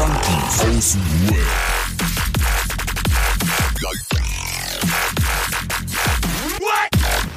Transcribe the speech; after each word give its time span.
Junkies 0.00 0.64
aus 0.64 0.92
dem 0.92 1.28
Web. 1.28 1.46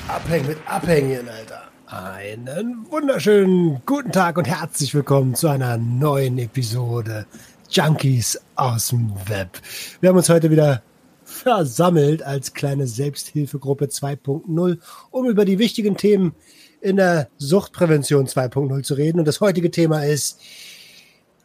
Abhängen 0.07 0.47
mit 0.47 0.57
Abhängen, 0.65 1.27
Alter. 1.27 1.63
Einen 1.87 2.89
wunderschönen 2.89 3.81
guten 3.85 4.13
Tag 4.13 4.37
und 4.37 4.47
herzlich 4.47 4.95
willkommen 4.95 5.35
zu 5.35 5.49
einer 5.49 5.77
neuen 5.77 6.37
Episode 6.37 7.25
Junkies 7.69 8.39
aus 8.55 8.87
dem 8.87 9.11
Web. 9.27 9.59
Wir 9.99 10.07
haben 10.07 10.17
uns 10.17 10.29
heute 10.29 10.49
wieder 10.49 10.83
versammelt 11.25 12.23
als 12.23 12.53
kleine 12.53 12.87
Selbsthilfegruppe 12.87 13.87
2.0, 13.87 14.77
um 15.11 15.29
über 15.29 15.43
die 15.43 15.59
wichtigen 15.59 15.97
Themen 15.97 16.33
in 16.79 16.95
der 16.95 17.27
Suchtprävention 17.37 18.25
2.0 18.25 18.83
zu 18.83 18.93
reden. 18.93 19.19
Und 19.19 19.27
das 19.27 19.41
heutige 19.41 19.69
Thema 19.69 20.05
ist 20.05 20.39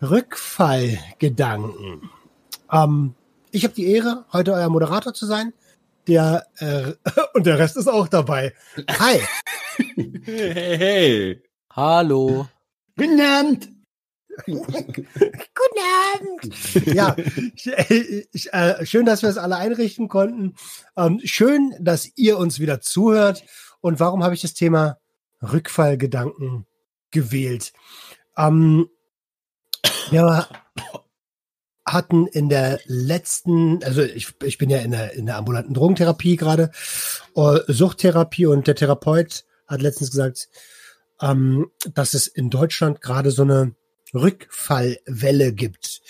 Rückfallgedanken. 0.02 2.10
Ähm, 2.70 3.14
ich 3.50 3.64
habe 3.64 3.74
die 3.74 3.86
Ehre, 3.86 4.26
heute 4.32 4.52
euer 4.52 4.68
Moderator 4.68 5.14
zu 5.14 5.26
sein. 5.26 5.52
Der 6.06 6.46
äh, 6.58 6.92
und 7.34 7.46
der 7.46 7.58
Rest 7.58 7.76
ist 7.76 7.88
auch 7.88 8.08
dabei. 8.08 8.54
Hi. 8.88 9.20
Hey, 10.24 10.78
hey. 10.78 11.42
Hallo. 11.70 12.46
Guten 12.96 13.20
Abend. 13.20 13.70
Guten 14.46 15.06
Abend. 16.14 16.86
Ja, 16.86 17.16
ich, 17.54 18.28
ich, 18.32 18.52
äh, 18.52 18.86
schön, 18.86 19.04
dass 19.04 19.22
wir 19.22 19.28
es 19.28 19.38
alle 19.38 19.56
einrichten 19.56 20.08
konnten. 20.08 20.54
Ähm, 20.96 21.20
schön, 21.24 21.74
dass 21.80 22.10
ihr 22.16 22.38
uns 22.38 22.60
wieder 22.60 22.80
zuhört. 22.80 23.44
Und 23.80 24.00
warum 24.00 24.22
habe 24.22 24.34
ich 24.34 24.40
das 24.40 24.54
Thema 24.54 24.98
Rückfallgedanken 25.42 26.66
gewählt? 27.10 27.72
Ähm, 28.36 28.88
wir 30.10 30.48
hatten 31.86 32.26
in 32.26 32.48
der 32.48 32.80
letzten, 32.86 33.82
also 33.82 34.02
ich, 34.02 34.34
ich 34.42 34.58
bin 34.58 34.70
ja 34.70 34.78
in 34.78 34.90
der, 34.90 35.14
in 35.14 35.26
der 35.26 35.36
ambulanten 35.36 35.74
Drogentherapie 35.74 36.36
gerade, 36.36 36.70
äh, 37.34 37.60
Suchttherapie 37.66 38.46
und 38.46 38.66
der 38.66 38.74
Therapeut 38.74 39.44
hat 39.66 39.82
letztens 39.82 40.10
gesagt, 40.10 40.48
ähm, 41.20 41.70
dass 41.94 42.14
es 42.14 42.26
in 42.26 42.50
Deutschland 42.50 43.00
gerade 43.00 43.30
so 43.30 43.42
eine 43.42 43.74
Rückfallwelle 44.14 45.52
gibt, 45.52 46.00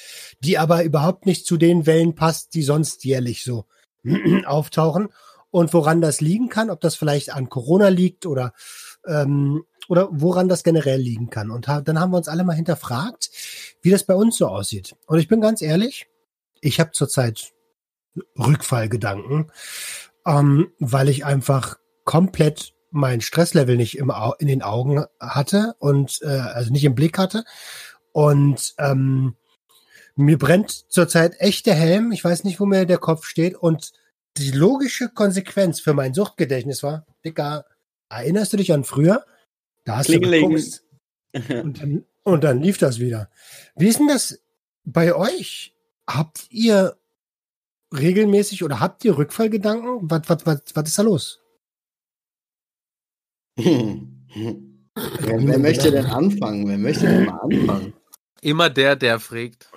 die 0.40 0.58
aber 0.58 0.84
überhaupt 0.84 1.26
nicht 1.26 1.46
zu 1.46 1.56
den 1.56 1.86
Wellen 1.86 2.14
passt, 2.14 2.54
die 2.54 2.62
sonst 2.62 3.04
jährlich 3.04 3.44
so 3.44 3.66
auftauchen. 4.46 5.08
Und 5.50 5.72
woran 5.72 6.02
das 6.02 6.20
liegen 6.20 6.50
kann, 6.50 6.68
ob 6.68 6.80
das 6.82 6.94
vielleicht 6.94 7.32
an 7.32 7.48
Corona 7.48 7.88
liegt 7.88 8.26
oder 8.26 8.52
ähm, 9.08 9.64
oder 9.88 10.08
woran 10.10 10.48
das 10.48 10.62
generell 10.62 11.00
liegen 11.00 11.30
kann. 11.30 11.50
Und 11.50 11.66
ha 11.66 11.80
dann 11.80 11.98
haben 11.98 12.12
wir 12.12 12.18
uns 12.18 12.28
alle 12.28 12.44
mal 12.44 12.54
hinterfragt, 12.54 13.30
wie 13.82 13.90
das 13.90 14.04
bei 14.04 14.14
uns 14.14 14.36
so 14.36 14.46
aussieht. 14.46 14.94
Und 15.06 15.18
ich 15.18 15.28
bin 15.28 15.40
ganz 15.40 15.62
ehrlich, 15.62 16.06
ich 16.60 16.80
habe 16.80 16.92
zurzeit 16.92 17.52
Rückfallgedanken, 18.38 19.50
ähm, 20.26 20.72
weil 20.78 21.08
ich 21.08 21.24
einfach 21.24 21.78
komplett 22.04 22.74
mein 22.90 23.20
Stresslevel 23.20 23.76
nicht 23.76 23.98
im 23.98 24.10
Au 24.10 24.34
in 24.38 24.48
den 24.48 24.62
Augen 24.62 25.04
hatte 25.20 25.74
und 25.78 26.20
äh, 26.22 26.28
also 26.28 26.72
nicht 26.72 26.84
im 26.84 26.94
Blick 26.94 27.18
hatte. 27.18 27.44
Und 28.12 28.74
ähm, 28.78 29.36
mir 30.16 30.38
brennt 30.38 30.90
zurzeit 30.90 31.34
echt 31.38 31.66
der 31.66 31.74
Helm. 31.74 32.12
Ich 32.12 32.24
weiß 32.24 32.44
nicht, 32.44 32.60
wo 32.60 32.66
mir 32.66 32.86
der 32.86 32.98
Kopf 32.98 33.24
steht. 33.24 33.56
Und 33.56 33.92
die 34.36 34.50
logische 34.50 35.08
Konsequenz 35.08 35.80
für 35.80 35.94
mein 35.94 36.14
Suchtgedächtnis 36.14 36.82
war, 36.82 37.06
Digga, 37.24 37.64
erinnerst 38.08 38.52
du 38.52 38.56
dich 38.56 38.72
an 38.72 38.84
früher? 38.84 39.24
Da 39.84 39.98
hast 39.98 40.08
du 40.08 40.20
geguckt 40.20 40.82
und 41.48 41.80
dann, 41.80 42.04
und 42.24 42.44
dann 42.44 42.62
lief 42.62 42.78
das 42.78 42.98
wieder. 42.98 43.30
Wie 43.76 43.88
ist 43.88 43.98
denn 43.98 44.08
das 44.08 44.40
bei 44.84 45.14
euch? 45.14 45.74
Habt 46.06 46.46
ihr 46.50 46.96
regelmäßig 47.94 48.64
oder 48.64 48.80
habt 48.80 49.04
ihr 49.04 49.16
Rückfallgedanken? 49.16 50.10
Was, 50.10 50.22
was, 50.28 50.46
was, 50.46 50.62
was 50.74 50.88
ist 50.88 50.98
da 50.98 51.02
los? 51.02 51.40
wer, 53.56 54.06
wer 55.46 55.58
möchte 55.58 55.90
denn 55.90 56.06
anfangen? 56.06 56.68
Wer 56.68 56.78
möchte 56.78 57.06
denn 57.06 57.24
mal 57.26 57.40
anfangen? 57.40 57.92
Immer 58.40 58.70
der, 58.70 58.96
der 58.96 59.18
fragt. 59.18 59.70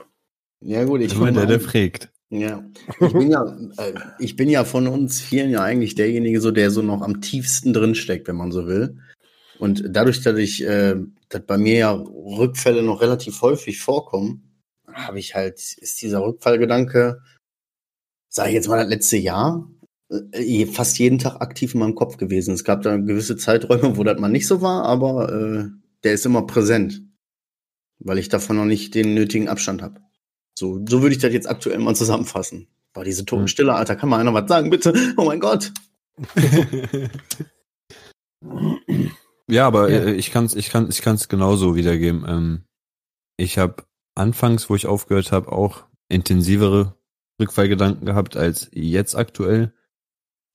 Ja 0.62 0.84
gut, 0.84 1.02
ich 1.02 1.14
Immer 1.14 1.32
der, 1.32 1.48
der 1.48 1.60
fragt. 1.60 2.12
Ja, 2.32 2.64
ich 3.02 3.12
bin 3.12 3.30
ja, 3.30 3.58
äh, 3.78 3.94
ich 4.18 4.38
bin 4.38 4.50
ja 4.50 4.64
von 4.64 4.88
uns 4.88 5.20
vielen 5.20 5.50
ja 5.50 5.64
eigentlich 5.64 5.96
derjenige, 5.96 6.40
so 6.40 6.52
der 6.52 6.72
so 6.72 6.82
noch 6.82 7.02
am 7.02 7.20
tiefsten 7.20 7.74
drin 7.74 7.94
steckt, 7.94 8.30
wenn 8.30 8.38
man 8.38 8.54
so 8.54 8.68
will. 8.68 8.98
Und 9.60 9.84
dadurch, 9.90 10.22
dass 10.22 10.38
ich, 10.38 10.64
äh, 10.64 10.96
dass 11.28 11.46
bei 11.46 11.58
mir 11.58 11.78
ja 11.78 11.92
Rückfälle 11.92 12.84
noch 12.84 13.02
relativ 13.02 13.42
häufig 13.42 13.82
vorkommen, 13.82 14.64
habe 14.88 15.20
ich 15.20 15.36
halt, 15.36 15.56
ist 15.60 16.02
dieser 16.02 16.24
Rückfallgedanke, 16.24 17.22
sage 18.30 18.50
ich 18.50 18.56
jetzt 18.56 18.70
mal 18.70 18.78
das 18.78 18.90
letzte 18.90 19.18
Jahr, 19.18 19.70
äh, 20.32 20.66
fast 20.68 21.00
jeden 21.00 21.20
Tag 21.20 21.42
aktiv 21.42 21.74
in 21.74 21.82
meinem 21.82 21.96
Kopf 21.96 22.16
gewesen. 22.16 22.54
Es 22.54 22.64
gab 22.64 22.82
da 22.82 22.96
gewisse 22.96 23.36
Zeiträume, 23.36 23.98
wo 23.98 24.06
das 24.06 24.20
mal 24.20 24.30
nicht 24.30 24.48
so 24.48 24.62
war, 24.62 24.86
aber 24.86 25.34
äh, 25.34 25.66
der 26.06 26.14
ist 26.14 26.26
immer 26.26 26.48
präsent, 26.48 27.02
weil 28.00 28.20
ich 28.20 28.30
davon 28.30 28.56
noch 28.56 28.66
nicht 28.66 28.96
den 28.96 29.16
nötigen 29.16 29.50
Abstand 29.50 29.82
habe. 29.82 30.00
So, 30.62 30.80
so 30.88 31.02
würde 31.02 31.16
ich 31.16 31.22
das 31.22 31.34
jetzt 31.34 31.50
aktuell 31.50 31.80
mal 31.80 31.96
zusammenfassen. 31.96 32.68
Boah, 32.94 33.04
diese 33.04 33.26
Totenstille, 33.26 33.74
Alter, 33.74 33.96
kann 33.96 34.10
mal 34.10 34.20
einer 34.20 34.32
was 34.36 34.48
sagen, 34.48 34.70
bitte? 34.70 34.94
Oh 35.18 35.26
mein 35.26 35.40
Gott. 35.40 35.72
Ja, 39.48 39.68
aber 39.68 39.90
Ja. 39.90 40.00
äh, 40.04 40.14
ich 40.14 40.32
kann 40.32 40.46
es 40.46 40.56
ich 40.56 40.70
kann, 40.70 40.88
ich 40.90 41.02
kann's 41.02 41.28
genauso 41.28 41.76
wiedergeben. 41.76 42.24
Ähm, 42.28 42.64
ich 43.38 43.58
habe 43.58 43.84
anfangs, 44.16 44.70
wo 44.70 44.76
ich 44.76 44.88
aufgehört 44.88 45.32
habe, 45.34 45.52
auch 45.52 45.84
intensivere 46.10 46.96
Rückfallgedanken 47.40 48.06
gehabt 48.06 48.38
als 48.38 48.70
jetzt 48.72 49.16
aktuell. 49.16 49.74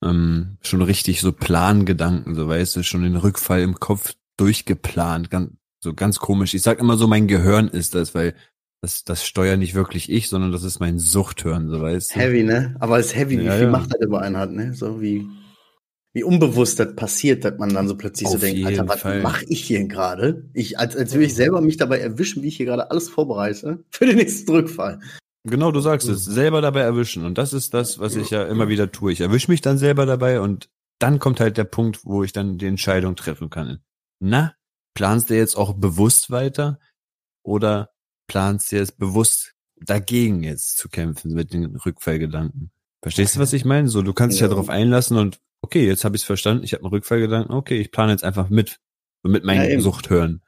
Ähm, 0.03 0.57
schon 0.61 0.81
richtig 0.81 1.21
so 1.21 1.31
Plangedanken, 1.31 2.33
so 2.35 2.47
weißt 2.47 2.75
du, 2.75 2.83
schon 2.83 3.03
den 3.03 3.17
Rückfall 3.17 3.61
im 3.61 3.75
Kopf 3.79 4.13
durchgeplant, 4.37 5.29
ganz, 5.29 5.51
so 5.83 5.93
ganz 5.93 6.17
komisch. 6.19 6.53
Ich 6.53 6.61
sag 6.63 6.79
immer 6.79 6.97
so, 6.97 7.07
mein 7.07 7.27
Gehirn 7.27 7.67
ist 7.67 7.93
das, 7.93 8.15
weil 8.15 8.35
das, 8.81 9.03
das 9.03 9.25
steuert 9.25 9.59
nicht 9.59 9.73
wirklich 9.73 10.11
ich, 10.11 10.29
sondern 10.29 10.51
das 10.51 10.63
ist 10.63 10.79
mein 10.79 10.99
Suchthören, 10.99 11.69
so 11.69 11.81
weißt 11.81 12.15
du. 12.15 12.19
Heavy, 12.19 12.43
ne? 12.43 12.75
Aber 12.79 12.99
es 12.99 13.07
ist 13.07 13.15
heavy, 13.15 13.39
wie 13.39 13.45
Ja, 13.45 13.53
viel 13.53 13.63
ja. 13.63 13.69
Macht 13.71 13.93
das 13.93 14.01
über 14.01 14.21
einen 14.21 14.37
hat, 14.37 14.51
ne? 14.51 14.73
So 14.73 15.01
wie, 15.01 15.27
wie 16.13 16.23
unbewusst 16.23 16.79
das 16.79 16.95
passiert, 16.95 17.43
dass 17.43 17.57
man 17.57 17.73
dann 17.73 17.87
so 17.87 17.95
plötzlich 17.97 18.29
so 18.29 18.35
Auf 18.35 18.41
denkt, 18.41 18.65
Alter, 18.65 18.87
was 18.87 19.03
mache 19.23 19.45
ich 19.47 19.63
hier 19.63 19.87
gerade? 19.87 20.49
Ich, 20.53 20.77
als, 20.77 20.95
als 20.95 21.13
würde 21.13 21.25
ich 21.25 21.35
selber 21.35 21.61
mich 21.61 21.77
dabei 21.77 21.99
erwischen, 21.99 22.43
wie 22.43 22.47
ich 22.47 22.57
hier 22.57 22.67
gerade 22.67 22.91
alles 22.91 23.09
vorbereite 23.09 23.83
für 23.89 24.05
den 24.05 24.17
nächsten 24.17 24.51
Rückfall. 24.51 24.99
Genau, 25.43 25.71
du 25.71 25.79
sagst 25.79 26.09
es, 26.09 26.25
selber 26.25 26.61
dabei 26.61 26.81
erwischen. 26.81 27.25
Und 27.25 27.37
das 27.37 27.53
ist 27.53 27.73
das, 27.73 27.99
was 27.99 28.15
ich 28.15 28.31
ja 28.31 28.43
immer 28.43 28.67
wieder 28.67 28.91
tue. 28.91 29.13
Ich 29.13 29.21
erwische 29.21 29.49
mich 29.49 29.61
dann 29.61 29.77
selber 29.77 30.05
dabei 30.05 30.41
und 30.41 30.69
dann 30.99 31.19
kommt 31.19 31.39
halt 31.39 31.57
der 31.57 31.63
Punkt, 31.63 32.03
wo 32.03 32.23
ich 32.23 32.33
dann 32.33 32.57
die 32.57 32.65
Entscheidung 32.65 33.15
treffen 33.15 33.49
kann. 33.49 33.79
Na, 34.19 34.53
planst 34.93 35.29
du 35.29 35.35
jetzt 35.35 35.55
auch 35.55 35.73
bewusst 35.73 36.31
weiter 36.31 36.79
oder 37.43 37.91
planst 38.27 38.71
du 38.71 38.77
jetzt 38.77 38.97
bewusst 38.97 39.53
dagegen 39.79 40.43
jetzt 40.43 40.77
zu 40.77 40.89
kämpfen 40.89 41.33
mit 41.33 41.53
den 41.53 41.75
Rückfallgedanken? 41.75 42.71
Verstehst 43.01 43.35
du, 43.35 43.39
was 43.39 43.53
ich 43.53 43.65
meine? 43.65 43.87
So, 43.87 44.01
du 44.01 44.13
kannst 44.13 44.35
dich 44.35 44.41
ja 44.41 44.47
Ja. 44.47 44.51
darauf 44.51 44.69
einlassen 44.69 45.17
und 45.17 45.39
okay, 45.61 45.85
jetzt 45.85 46.03
habe 46.03 46.15
ich 46.15 46.21
es 46.23 46.25
verstanden, 46.25 46.63
ich 46.63 46.73
habe 46.73 46.83
einen 46.83 46.89
Rückfallgedanken, 46.89 47.53
okay, 47.55 47.79
ich 47.79 47.91
plane 47.91 48.11
jetzt 48.11 48.23
einfach 48.23 48.49
mit, 48.49 48.79
mit 49.23 49.43
meinem 49.43 49.63
Ja, 49.63 49.69
eben. 49.69 49.81
Suchthören. 49.81 50.41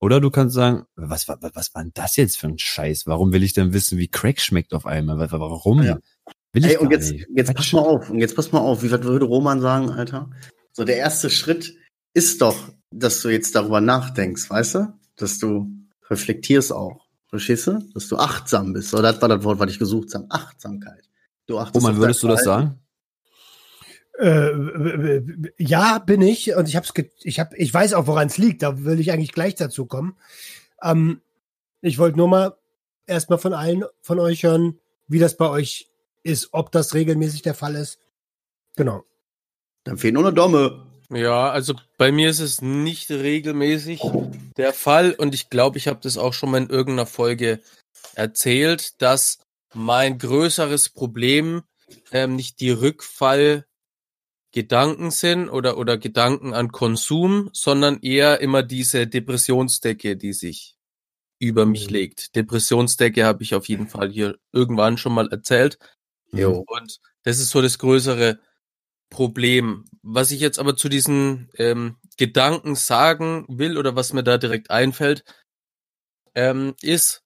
Oder 0.00 0.20
du 0.20 0.30
kannst 0.30 0.54
sagen, 0.54 0.84
was, 0.96 1.28
was, 1.28 1.38
was 1.54 1.74
war 1.74 1.82
denn 1.82 1.92
das 1.94 2.16
jetzt 2.16 2.38
für 2.38 2.46
ein 2.46 2.58
Scheiß? 2.58 3.06
Warum 3.06 3.32
will 3.32 3.42
ich 3.42 3.52
denn 3.52 3.74
wissen, 3.74 3.98
wie 3.98 4.08
Crack 4.08 4.40
schmeckt 4.40 4.72
auf 4.72 4.86
einmal? 4.86 5.18
Warum? 5.30 5.82
Ja. 5.82 5.98
Will 6.52 6.64
ich 6.64 6.70
Ey, 6.70 6.76
und 6.78 6.90
jetzt, 6.90 7.12
nicht. 7.12 7.26
jetzt 7.34 7.54
pass 7.54 7.72
mal 7.72 7.80
auf, 7.80 8.08
und 8.08 8.18
jetzt 8.18 8.34
pass 8.34 8.50
mal 8.50 8.60
auf, 8.60 8.82
wie 8.82 8.90
würde 8.90 9.24
Roman 9.26 9.60
sagen, 9.60 9.90
Alter? 9.90 10.30
So, 10.72 10.84
der 10.84 10.96
erste 10.96 11.28
Schritt 11.28 11.76
ist 12.14 12.40
doch, 12.40 12.72
dass 12.90 13.20
du 13.20 13.28
jetzt 13.28 13.54
darüber 13.54 13.80
nachdenkst, 13.80 14.48
weißt 14.48 14.74
du? 14.76 14.98
Dass 15.16 15.38
du 15.38 15.70
reflektierst 16.08 16.72
auch. 16.72 17.06
Verstehst 17.30 17.68
du? 17.68 17.78
Dass 17.94 18.08
du 18.08 18.16
achtsam 18.16 18.72
bist. 18.72 18.90
So, 18.90 19.00
das 19.00 19.22
war 19.22 19.28
das 19.28 19.42
Wort, 19.44 19.58
was 19.60 19.70
ich 19.70 19.78
gesucht 19.78 20.12
habe. 20.14 20.26
Achtsamkeit. 20.28 21.08
Du 21.46 21.58
achtest 21.58 21.76
Roman, 21.76 22.00
würdest 22.00 22.22
du 22.22 22.28
das 22.28 22.42
sagen? 22.42 22.78
Äh, 24.18 25.22
ja, 25.56 25.98
bin 25.98 26.20
ich 26.22 26.54
und 26.54 26.68
ich 26.68 26.76
hab's 26.76 26.92
ich 27.22 27.40
hab 27.40 27.54
ich 27.54 27.72
weiß 27.72 27.94
auch, 27.94 28.06
woran 28.06 28.26
es 28.26 28.36
liegt. 28.36 28.62
Da 28.62 28.84
will 28.84 29.00
ich 29.00 29.12
eigentlich 29.12 29.32
gleich 29.32 29.54
dazu 29.54 29.86
kommen. 29.86 30.16
Ähm, 30.82 31.22
ich 31.80 31.98
wollte 31.98 32.18
nur 32.18 32.28
mal 32.28 32.56
erstmal 33.06 33.38
von 33.38 33.54
allen 33.54 33.84
von 34.02 34.18
euch 34.18 34.42
hören, 34.42 34.78
wie 35.06 35.20
das 35.20 35.36
bei 35.36 35.48
euch 35.48 35.88
ist, 36.22 36.48
ob 36.52 36.72
das 36.72 36.94
regelmäßig 36.94 37.42
der 37.42 37.54
Fall 37.54 37.76
ist. 37.76 38.00
Genau. 38.76 39.04
Dann 39.84 39.96
fehlt 39.96 40.14
nur 40.14 40.26
eine 40.26 40.34
Domme. 40.34 40.89
Ja, 41.10 41.50
also 41.50 41.74
bei 41.98 42.12
mir 42.12 42.30
ist 42.30 42.38
es 42.38 42.62
nicht 42.62 43.10
regelmäßig 43.10 44.00
der 44.56 44.72
Fall 44.72 45.12
und 45.12 45.34
ich 45.34 45.50
glaube, 45.50 45.76
ich 45.78 45.88
habe 45.88 46.00
das 46.02 46.16
auch 46.16 46.32
schon 46.32 46.50
mal 46.52 46.62
in 46.62 46.70
irgendeiner 46.70 47.06
Folge 47.06 47.60
erzählt, 48.14 49.00
dass 49.02 49.38
mein 49.74 50.18
größeres 50.18 50.90
Problem 50.90 51.62
ähm, 52.12 52.36
nicht 52.36 52.60
die 52.60 52.70
Rückfallgedanken 52.70 53.64
sind 55.10 55.48
oder, 55.48 55.78
oder 55.78 55.98
Gedanken 55.98 56.54
an 56.54 56.70
Konsum, 56.70 57.50
sondern 57.52 58.00
eher 58.02 58.40
immer 58.40 58.62
diese 58.62 59.06
Depressionsdecke, 59.06 60.16
die 60.16 60.32
sich 60.32 60.76
über 61.40 61.66
mich 61.66 61.86
Mhm. 61.86 61.92
legt. 61.94 62.36
Depressionsdecke 62.36 63.24
habe 63.24 63.42
ich 63.42 63.54
auf 63.54 63.68
jeden 63.68 63.88
Fall 63.88 64.10
hier 64.10 64.38
irgendwann 64.52 64.98
schon 64.98 65.14
mal 65.14 65.28
erzählt. 65.28 65.78
Jo. 66.32 66.64
Und 66.66 67.00
das 67.24 67.38
ist 67.40 67.50
so 67.50 67.62
das 67.62 67.78
größere 67.78 68.38
Problem. 69.10 69.84
Was 70.02 70.30
ich 70.30 70.40
jetzt 70.40 70.58
aber 70.58 70.76
zu 70.76 70.88
diesen 70.88 71.50
ähm, 71.56 71.96
Gedanken 72.16 72.76
sagen 72.76 73.44
will 73.48 73.76
oder 73.76 73.96
was 73.96 74.12
mir 74.12 74.22
da 74.22 74.38
direkt 74.38 74.70
einfällt, 74.70 75.24
ähm, 76.34 76.74
ist, 76.80 77.22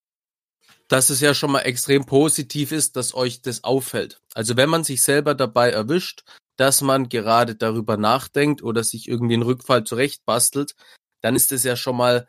dass 0.88 1.10
es 1.10 1.20
ja 1.20 1.34
schon 1.34 1.52
mal 1.52 1.60
extrem 1.60 2.04
positiv 2.04 2.72
ist, 2.72 2.96
dass 2.96 3.14
euch 3.14 3.42
das 3.42 3.64
auffällt. 3.64 4.20
Also 4.34 4.56
wenn 4.56 4.68
man 4.68 4.84
sich 4.84 5.02
selber 5.02 5.34
dabei 5.34 5.70
erwischt, 5.70 6.24
dass 6.56 6.80
man 6.82 7.08
gerade 7.08 7.56
darüber 7.56 7.96
nachdenkt 7.96 8.62
oder 8.62 8.84
sich 8.84 9.08
irgendwie 9.08 9.34
einen 9.34 9.42
Rückfall 9.42 9.84
zurechtbastelt, 9.84 10.74
dann 11.20 11.36
ist 11.36 11.52
es 11.52 11.64
ja 11.64 11.76
schon 11.76 11.96
mal, 11.96 12.28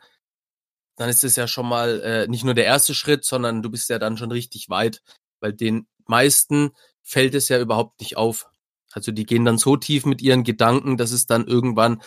dann 0.96 1.08
ist 1.08 1.22
es 1.22 1.36
ja 1.36 1.46
schon 1.46 1.68
mal 1.68 2.00
äh, 2.00 2.28
nicht 2.28 2.44
nur 2.44 2.54
der 2.54 2.64
erste 2.64 2.94
Schritt, 2.94 3.24
sondern 3.24 3.62
du 3.62 3.70
bist 3.70 3.88
ja 3.88 3.98
dann 3.98 4.16
schon 4.16 4.32
richtig 4.32 4.68
weit, 4.68 5.02
weil 5.40 5.52
den 5.52 5.86
meisten 6.06 6.72
fällt 7.02 7.34
es 7.34 7.48
ja 7.48 7.60
überhaupt 7.60 8.00
nicht 8.00 8.16
auf. 8.16 8.48
Also 8.96 9.12
die 9.12 9.26
gehen 9.26 9.44
dann 9.44 9.58
so 9.58 9.76
tief 9.76 10.06
mit 10.06 10.22
ihren 10.22 10.42
Gedanken, 10.42 10.96
dass 10.96 11.12
es 11.12 11.26
dann 11.26 11.46
irgendwann 11.46 12.00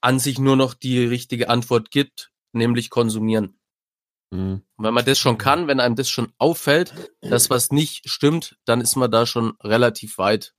an 0.00 0.20
sich 0.20 0.38
nur 0.38 0.54
noch 0.54 0.74
die 0.74 1.04
richtige 1.04 1.48
Antwort 1.48 1.90
gibt, 1.90 2.30
nämlich 2.52 2.90
konsumieren. 2.90 3.58
Mhm. 4.30 4.62
Und 4.76 4.84
wenn 4.84 4.94
man 4.94 5.04
das 5.04 5.18
schon 5.18 5.36
kann, 5.36 5.66
wenn 5.66 5.80
einem 5.80 5.96
das 5.96 6.08
schon 6.08 6.32
auffällt, 6.38 6.94
dass 7.22 7.50
was 7.50 7.72
nicht 7.72 8.08
stimmt, 8.08 8.56
dann 8.66 8.80
ist 8.80 8.94
man 8.94 9.10
da 9.10 9.26
schon 9.26 9.54
relativ 9.64 10.16
weit. 10.16 10.54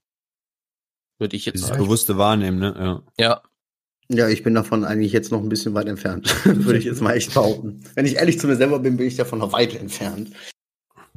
Würde 1.18 1.38
ich 1.38 1.46
jetzt 1.46 1.56
Dieses 1.56 1.70
sagen. 1.70 1.82
bewusste 1.82 2.18
Wahrnehmen, 2.18 2.60
ne? 2.60 3.04
Ja. 3.18 3.26
Ja. 3.26 3.42
Ja, 4.12 4.28
ich 4.28 4.44
bin 4.44 4.56
davon 4.56 4.84
eigentlich 4.84 5.14
jetzt 5.14 5.32
noch 5.32 5.40
ein 5.40 5.50
bisschen 5.50 5.76
weit 5.76 5.88
entfernt, 5.88 6.34
würde 6.46 6.80
ich 6.80 6.86
jetzt 6.86 7.00
mal 7.00 7.14
echt 7.14 7.34
behaupten. 7.34 7.86
Wenn 7.94 8.06
ich 8.06 8.16
ehrlich 8.16 8.38
zu 8.38 8.48
mir 8.48 8.58
selber 8.58 8.80
bin, 8.80 8.98
bin 8.98 9.08
ich 9.08 9.16
davon 9.16 9.40
noch 9.40 9.54
weit 9.54 9.76
entfernt. 9.76 10.32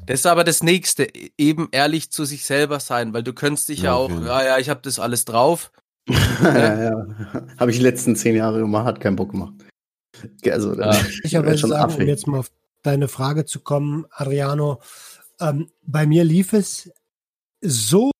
Das 0.07 0.21
ist 0.21 0.27
aber 0.27 0.45
das 0.45 0.63
Nächste, 0.63 1.09
eben 1.39 1.69
ehrlich 1.71 2.11
zu 2.11 2.25
sich 2.25 2.45
selber 2.45 2.81
sein, 2.81 3.13
weil 3.13 3.23
du 3.23 3.33
könntest 3.33 3.69
dich 3.69 3.81
ja, 3.81 3.85
Ja, 3.85 3.95
auch, 3.95 4.11
okay. 4.11 4.27
ja, 4.27 4.45
ja, 4.45 4.59
ich 4.59 4.69
habe 4.69 4.81
das 4.83 4.99
alles 4.99 5.25
drauf. 5.25 5.71
ja, 6.09 6.83
ja. 6.83 7.07
Habe 7.59 7.71
ich 7.71 7.77
die 7.77 7.83
letzten 7.83 8.17
zehn 8.17 8.35
Jahre 8.35 8.59
gemacht, 8.59 8.85
hat 8.85 9.01
keinen 9.01 9.17
Bock 9.17 9.31
gemacht. 9.31 9.55
Also, 10.45 10.75
Ja. 10.79 11.01
Ich 11.23 11.37
aber 11.37 11.57
schon 11.57 11.71
sagen, 11.71 11.85
um 11.85 11.95
affig. 11.95 12.09
jetzt 12.09 12.27
mal 12.27 12.41
auf 12.41 12.51
deine 12.83 13.07
Frage 13.07 13.45
zu 13.45 13.61
kommen, 13.61 14.07
Ariano, 14.11 14.81
ähm, 15.41 15.71
bei 15.83 16.07
mir 16.07 16.25
lief 16.25 16.53
es 16.53 16.91
so 17.61 18.11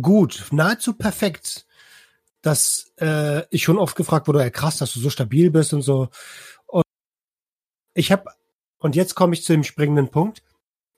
gut, 0.00 0.46
nahezu 0.50 0.92
perfekt, 0.92 1.66
dass 2.42 2.92
äh, 3.00 3.44
ich 3.50 3.62
schon 3.62 3.78
oft 3.78 3.96
gefragt 3.96 4.28
wurde, 4.28 4.40
ja, 4.40 4.50
krass, 4.50 4.78
dass 4.78 4.92
du 4.92 5.00
so 5.00 5.08
stabil 5.10 5.50
bist 5.50 5.72
und 5.72 5.82
so. 5.82 6.08
Und 6.66 6.82
ich 7.94 8.12
habe, 8.12 8.30
und 8.82 8.96
jetzt 8.96 9.14
komme 9.14 9.34
ich 9.34 9.44
zu 9.44 9.52
dem 9.52 9.62
springenden 9.62 10.10
Punkt, 10.10 10.42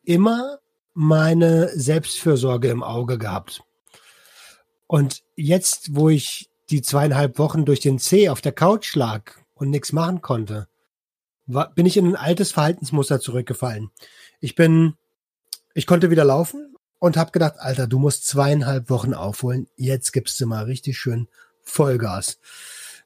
immer 0.02 0.58
meine 0.94 1.69
Selbstfürsorge 1.78 2.69
im 2.69 2.82
Auge 2.82 3.19
gehabt. 3.19 3.62
Und 4.86 5.22
jetzt, 5.36 5.94
wo 5.94 6.08
ich 6.08 6.50
die 6.70 6.81
zweieinhalb 6.81 7.38
Wochen 7.38 7.66
durch 7.66 7.81
den 7.81 7.98
C 7.98 8.31
auf 8.31 8.40
der 8.40 8.52
Couch 8.52 8.94
lag 8.94 9.32
und 9.54 9.69
nichts 9.69 9.92
machen 9.92 10.22
konnte, 10.22 10.66
war, 11.46 11.75
bin 11.75 11.84
ich 11.84 11.98
in 11.98 12.06
ein 12.06 12.16
altes 12.16 12.52
Verhaltensmuster 12.52 13.20
zurückgefallen. 13.20 13.90
Ich 14.40 14.54
bin, 14.54 14.94
ich 15.75 15.87
konnte 15.87 16.10
wieder 16.10 16.25
laufen 16.25 16.76
und 17.00 17.19
habe 17.19 17.32
gedacht, 17.32 17.56
Alter, 17.58 17.87
du 17.87 17.98
musst 17.98 18.26
zweieinhalb 18.26 18.88
Wochen 18.88 19.12
aufholen. 19.12 19.69
Jetzt 19.76 20.12
gibst 20.12 20.40
du 20.40 20.46
mal 20.46 20.64
richtig 20.64 20.96
schön 20.96 21.28
Vollgas. 21.62 22.38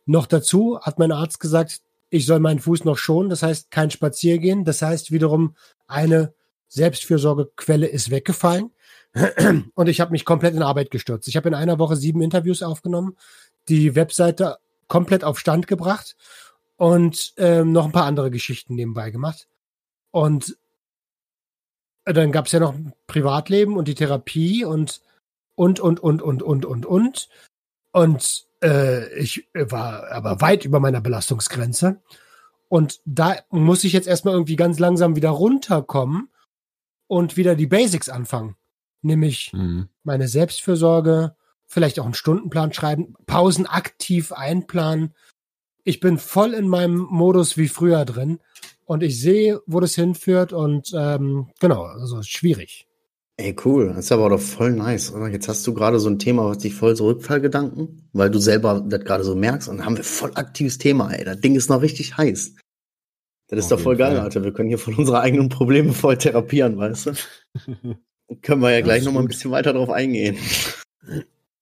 Noch 0.07 0.27
dazu 0.27 0.79
hat 0.81 1.01
mein 1.01 1.11
Arzt 1.11 1.41
gesagt, 1.41 1.81
ich 2.11 2.27
soll 2.27 2.41
meinen 2.41 2.61
Fuß 2.61 2.85
noch 2.85 2.97
schonen. 2.97 3.31
Das 3.31 3.43
heißt, 3.43 3.71
kein 3.71 3.91
Spaziergehen. 3.91 4.65
Das 4.65 4.83
heißt 4.83 5.11
wiederum, 5.11 5.57
eine 5.87 6.35
Selbstfürsorgequelle 6.69 7.87
ist 7.87 8.11
weggefallen. 8.11 8.71
Und 9.75 9.89
ich 9.89 10.01
habe 10.01 10.13
mich 10.13 10.25
komplett 10.25 10.55
in 10.55 10.63
Arbeit 10.63 10.91
gestürzt. 10.91 11.29
Ich 11.29 11.37
habe 11.37 11.49
in 11.49 11.55
einer 11.55 11.79
Woche 11.79 11.97
sieben 11.97 12.23
Interviews 12.23 12.63
aufgenommen, 12.63 13.17
die 13.69 13.95
Webseite 13.95 14.59
komplett 14.87 15.25
auf 15.25 15.39
Stand 15.39 15.67
gebracht 15.67 16.17
und 16.77 17.35
ähm, 17.37 17.73
noch 17.73 17.85
ein 17.85 17.93
paar 17.93 18.07
andere 18.07 18.31
Geschichten 18.31 18.75
nebenbei 18.75 19.11
gemacht. 19.11 19.49
Und 20.11 20.57
dann 22.05 22.33
gab 22.33 22.47
es 22.47 22.53
ja 22.53 22.61
noch 22.61 22.75
Privatleben 23.07 23.77
und 23.77 23.87
die 23.87 23.95
Therapie 23.95 24.65
und 24.65 25.03
und 25.55 25.81
und 25.81 26.01
und 26.01 26.23
und 26.23 26.43
und 26.43 26.65
und 26.65 26.87
und 26.87 27.29
und 27.93 28.48
äh, 28.63 29.13
ich 29.19 29.49
war 29.55 30.11
aber 30.11 30.41
weit 30.41 30.65
über 30.65 30.81
meiner 30.81 31.01
Belastungsgrenze 31.01 32.01
und 32.69 33.01
da 33.05 33.37
muss 33.51 33.85
ich 33.85 33.93
jetzt 33.93 34.09
erstmal 34.09 34.35
irgendwie 34.35 34.57
ganz 34.57 34.79
langsam 34.79 35.17
wieder 35.17 35.31
runterkommen 35.31 36.29
und 37.07 37.37
wieder 37.37 37.55
die 37.55 37.67
Basics 37.67 38.09
anfangen, 38.09 38.57
nämlich 39.03 39.53
Mhm. 39.53 39.89
meine 40.03 40.29
Selbstfürsorge, 40.29 41.37
vielleicht 41.67 42.01
auch 42.01 42.05
einen 42.05 42.15
Stundenplan 42.15 42.73
schreiben, 42.73 43.15
Pausen 43.27 43.67
aktiv 43.67 44.33
einplanen. 44.33 45.15
Ich 45.85 46.01
bin 46.01 46.19
voll 46.19 46.55
in 46.55 46.69
meinem 46.69 47.07
Modus 47.11 47.57
wie 47.57 47.69
früher 47.69 48.05
drin 48.05 48.41
und 48.85 49.03
ich 49.03 49.21
sehe, 49.21 49.61
wo 49.67 49.81
das 49.81 49.95
hinführt 49.95 50.53
und 50.53 50.93
ähm, 50.95 51.51
genau, 51.61 51.85
also 51.85 52.23
schwierig. 52.23 52.88
Ey, 53.41 53.55
cool. 53.65 53.89
Das 53.95 54.07
ist 54.07 54.13
aber 54.13 54.31
doch 54.31 54.41
voll 54.41 54.73
nice, 54.73 55.13
oder? 55.13 55.29
Jetzt 55.29 55.49
hast 55.49 55.65
du 55.65 55.73
gerade 55.73 56.01
so 56.01 56.11
ein 56.11 56.19
Thema, 56.19 56.45
was 56.47 56.59
dich 56.59 56.75
voll 56.75 56.97
so 56.97 57.07
Rückfallgedanken, 57.07 58.09
weil 58.13 58.31
du 58.31 58.41
selber 58.41 58.85
das 58.85 59.05
gerade 59.05 59.23
so 59.23 59.37
merkst 59.37 59.69
und 59.69 59.79
dann 59.79 59.87
haben 59.87 59.97
wir 59.97 60.03
voll 60.03 60.33
aktives 60.35 60.79
Thema, 60.79 61.13
ey. 61.13 61.25
Das 61.25 61.41
Ding 61.41 61.55
ist 61.55 61.71
noch 61.71 61.81
richtig 61.81 62.17
heiß. 62.17 62.57
Das 63.47 63.59
ist 63.61 63.73
Auf 63.73 63.79
doch 63.79 63.85
voll 63.85 63.97
geil, 63.97 64.17
Fall. 64.17 64.25
Alter. 64.25 64.43
Wir 64.43 64.53
können 64.53 64.69
hier 64.69 64.79
von 64.79 64.95
unseren 64.97 65.17
eigenen 65.21 65.49
Problemen 65.49 65.93
voll 65.93 66.19
therapieren, 66.19 66.77
weißt 66.77 67.07
du? 67.07 67.13
Können 68.43 68.61
wir 68.61 68.71
ja 68.73 68.83
gleich 68.83 69.05
noch 69.05 69.13
mal 69.13 69.21
ein 69.21 69.29
bisschen 69.29 69.53
weiter 69.53 69.73
drauf 69.73 69.89
eingehen. 69.89 70.37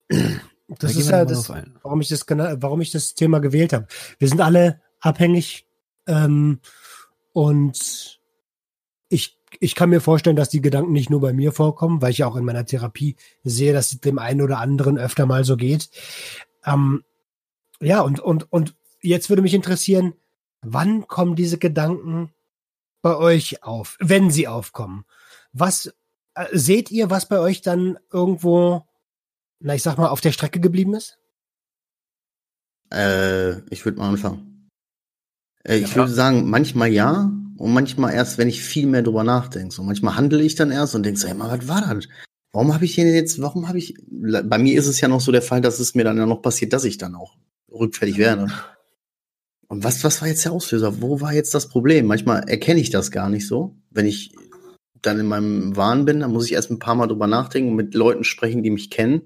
Das 0.09 0.79
Da 0.79 0.89
ist 0.89 1.11
ja 1.11 1.25
das, 1.25 1.49
ein. 1.51 1.79
warum 1.83 2.01
ich 2.01 2.09
das 2.09 2.25
warum 2.29 2.81
ich 2.81 2.91
das 2.91 3.15
Thema 3.15 3.39
gewählt 3.39 3.73
habe. 3.73 3.87
Wir 4.19 4.29
sind 4.29 4.41
alle 4.41 4.81
abhängig 4.99 5.69
ähm, 6.09 6.59
und 7.33 8.19
ich 9.09 9.36
ich 9.61 9.75
kann 9.75 9.91
mir 9.91 10.01
vorstellen, 10.01 10.37
dass 10.37 10.49
die 10.49 10.61
Gedanken 10.61 10.93
nicht 10.93 11.11
nur 11.11 11.21
bei 11.21 11.33
mir 11.33 11.53
vorkommen, 11.53 12.03
weil 12.03 12.11
ich 12.11 12.19
ja 12.19 12.27
auch 12.27 12.37
in 12.37 12.45
meiner 12.45 12.67
Therapie 12.67 13.17
sehe, 13.45 13.73
dass 13.73 13.93
es 13.93 14.01
dem 14.01 14.19
einen 14.19 14.43
oder 14.43 14.59
anderen 14.59 14.99
öfter 14.99 15.27
mal 15.27 15.45
so 15.45 15.57
geht. 15.57 15.89
Ähm, 16.65 17.05
ja 17.81 18.01
und 18.01 18.21
und 18.21 18.51
und 18.53 18.75
jetzt 19.01 19.29
würde 19.29 19.43
mich 19.43 19.55
interessieren, 19.55 20.15
wann 20.63 21.07
kommen 21.07 21.37
diese 21.37 21.59
Gedanken 21.59 22.33
bei 23.03 23.17
euch 23.17 23.63
auf, 23.63 23.97
wenn 24.01 24.31
sie 24.31 24.49
aufkommen? 24.49 25.05
Was 25.53 25.95
äh, 26.35 26.47
seht 26.53 26.91
ihr, 26.91 27.11
was 27.11 27.29
bei 27.29 27.39
euch 27.39 27.63
dann 27.63 27.99
irgendwo 28.13 28.87
na, 29.61 29.75
ich 29.75 29.83
sag 29.83 29.97
mal, 29.97 30.09
auf 30.09 30.21
der 30.21 30.33
Strecke 30.33 30.61
geblieben 30.61 30.95
ist? 30.95 31.19
Äh, 32.93 33.61
ich 33.71 33.85
würde 33.85 33.99
mal 33.99 34.09
anfangen. 34.11 34.69
Äh, 35.65 35.79
ich 35.79 35.91
Ja. 35.91 35.97
würde 35.97 36.13
sagen, 36.13 36.49
manchmal 36.51 36.89
ja 36.89 37.31
und 37.59 37.73
manchmal 37.73 38.15
erst, 38.15 38.39
wenn 38.39 38.49
ich 38.49 38.63
viel 38.63 38.87
mehr 38.87 39.03
drüber 39.03 39.25
nachdenke. 39.25 39.75
So 39.75 39.83
manchmal 39.83 40.17
handle 40.17 40.43
ich 40.43 40.55
dann 40.55 40.71
erst 40.71 40.95
und 40.95 41.05
denke 41.05 41.21
so, 41.21 41.29
ey, 41.29 41.35
mal, 41.35 41.51
was 41.59 41.69
war 41.69 41.95
das? 41.95 42.09
Warum 42.53 42.73
habe 42.73 42.85
ich 42.85 42.95
hier 42.95 43.13
jetzt, 43.13 43.41
warum 43.43 43.69
habe 43.69 43.79
ich, 43.79 43.95
bei 44.09 44.59
mir 44.59 44.79
ist 44.79 44.87
es 44.87 45.01
ja 45.01 45.09
noch 45.09 45.21
so 45.21 45.33
der 45.33 45.43
Fall, 45.43 45.61
dass 45.61 45.79
es 45.79 45.95
mir 45.95 46.05
dann 46.05 46.17
ja 46.17 46.27
noch 46.27 46.43
passiert, 46.43 46.73
dass 46.73 46.85
ich 46.85 46.97
dann 46.97 47.15
auch 47.15 47.37
rückfällig 47.71 48.19
werde. 48.19 48.51
Und 49.69 49.85
was, 49.85 50.05
was 50.05 50.21
war 50.21 50.29
jetzt 50.29 50.45
der 50.45 50.53
Auslöser? 50.53 51.03
Wo 51.03 51.21
war 51.21 51.35
jetzt 51.35 51.55
das 51.55 51.69
Problem? 51.69 52.07
Manchmal 52.07 52.49
erkenne 52.49 52.81
ich 52.81 52.91
das 52.91 53.11
gar 53.11 53.29
nicht 53.29 53.47
so. 53.47 53.77
Wenn 53.91 54.07
ich 54.07 54.33
dann 55.03 55.19
in 55.19 55.27
meinem 55.27 55.77
Wahn 55.77 56.05
bin, 56.05 56.21
dann 56.21 56.33
muss 56.33 56.47
ich 56.47 56.53
erst 56.53 56.71
ein 56.71 56.79
paar 56.79 56.95
Mal 56.95 57.09
drüber 57.09 57.27
nachdenken 57.27 57.71
und 57.71 57.77
mit 57.77 57.95
Leuten 57.95 58.25
sprechen, 58.25 58.63
die 58.63 58.71
mich 58.71 58.91
kennen, 58.91 59.23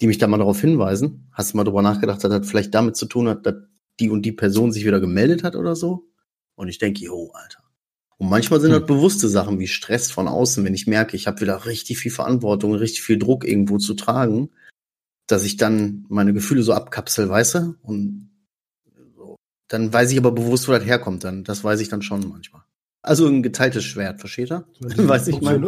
die 0.00 0.06
mich 0.06 0.18
da 0.18 0.26
mal 0.26 0.38
darauf 0.38 0.60
hinweisen. 0.60 1.28
Hast 1.32 1.52
du 1.52 1.56
mal 1.56 1.64
drüber 1.64 1.82
nachgedacht, 1.82 2.22
dass 2.22 2.30
das 2.30 2.48
vielleicht 2.48 2.74
damit 2.74 2.96
zu 2.96 3.06
tun 3.06 3.28
hat, 3.28 3.46
dass 3.46 3.54
die 3.98 4.10
und 4.10 4.22
die 4.22 4.32
Person 4.32 4.72
sich 4.72 4.84
wieder 4.84 5.00
gemeldet 5.00 5.42
hat 5.42 5.56
oder 5.56 5.74
so? 5.74 6.06
Und 6.56 6.68
ich 6.68 6.78
denke, 6.78 7.04
jo, 7.04 7.30
Alter. 7.32 7.62
Und 8.18 8.30
manchmal 8.30 8.60
sind 8.60 8.72
Hm. 8.72 8.80
das 8.80 8.86
bewusste 8.86 9.28
Sachen 9.28 9.58
wie 9.58 9.68
Stress 9.68 10.10
von 10.10 10.26
außen, 10.26 10.64
wenn 10.64 10.74
ich 10.74 10.86
merke, 10.86 11.16
ich 11.16 11.26
habe 11.26 11.40
wieder 11.40 11.66
richtig 11.66 11.98
viel 11.98 12.10
Verantwortung, 12.10 12.74
richtig 12.74 13.02
viel 13.02 13.18
Druck 13.18 13.44
irgendwo 13.44 13.78
zu 13.78 13.94
tragen, 13.94 14.50
dass 15.26 15.44
ich 15.44 15.56
dann 15.56 16.06
meine 16.08 16.32
Gefühle 16.32 16.62
so 16.62 16.72
abkapsel, 16.72 17.28
weißt 17.28 17.54
du? 17.56 17.74
Und 17.82 18.30
dann 19.68 19.92
weiß 19.92 20.12
ich 20.12 20.18
aber 20.18 20.32
bewusst, 20.32 20.68
wo 20.68 20.72
das 20.72 20.84
herkommt. 20.84 21.24
Dann, 21.24 21.44
das 21.44 21.64
weiß 21.64 21.80
ich 21.80 21.88
dann 21.88 22.02
schon 22.02 22.28
manchmal. 22.28 22.62
Also 23.02 23.26
ein 23.26 23.42
geteiltes 23.42 23.84
Schwert, 23.84 24.20
versteht 24.20 24.50
er? 24.50 24.66
Weiß 24.80 25.28
ich 25.28 25.40
mein. 25.40 25.66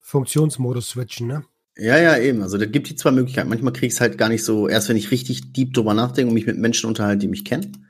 Funktionsmodus 0.00 0.90
switchen, 0.90 1.26
ne? 1.26 1.44
Ja, 1.78 1.98
ja, 1.98 2.18
eben. 2.18 2.42
Also 2.42 2.58
da 2.58 2.66
gibt 2.66 2.88
die 2.88 2.96
zwei 2.96 3.10
Möglichkeiten. 3.10 3.48
Manchmal 3.48 3.72
krieg 3.72 3.88
ich 3.88 3.94
es 3.94 4.00
halt 4.00 4.18
gar 4.18 4.28
nicht 4.28 4.44
so, 4.44 4.68
erst 4.68 4.88
wenn 4.88 4.96
ich 4.96 5.10
richtig 5.10 5.52
deep 5.52 5.72
drüber 5.74 5.94
nachdenke 5.94 6.28
und 6.28 6.34
mich 6.34 6.46
mit 6.46 6.58
Menschen 6.58 6.88
unterhalte, 6.88 7.20
die 7.20 7.28
mich 7.28 7.44
kennen. 7.44 7.85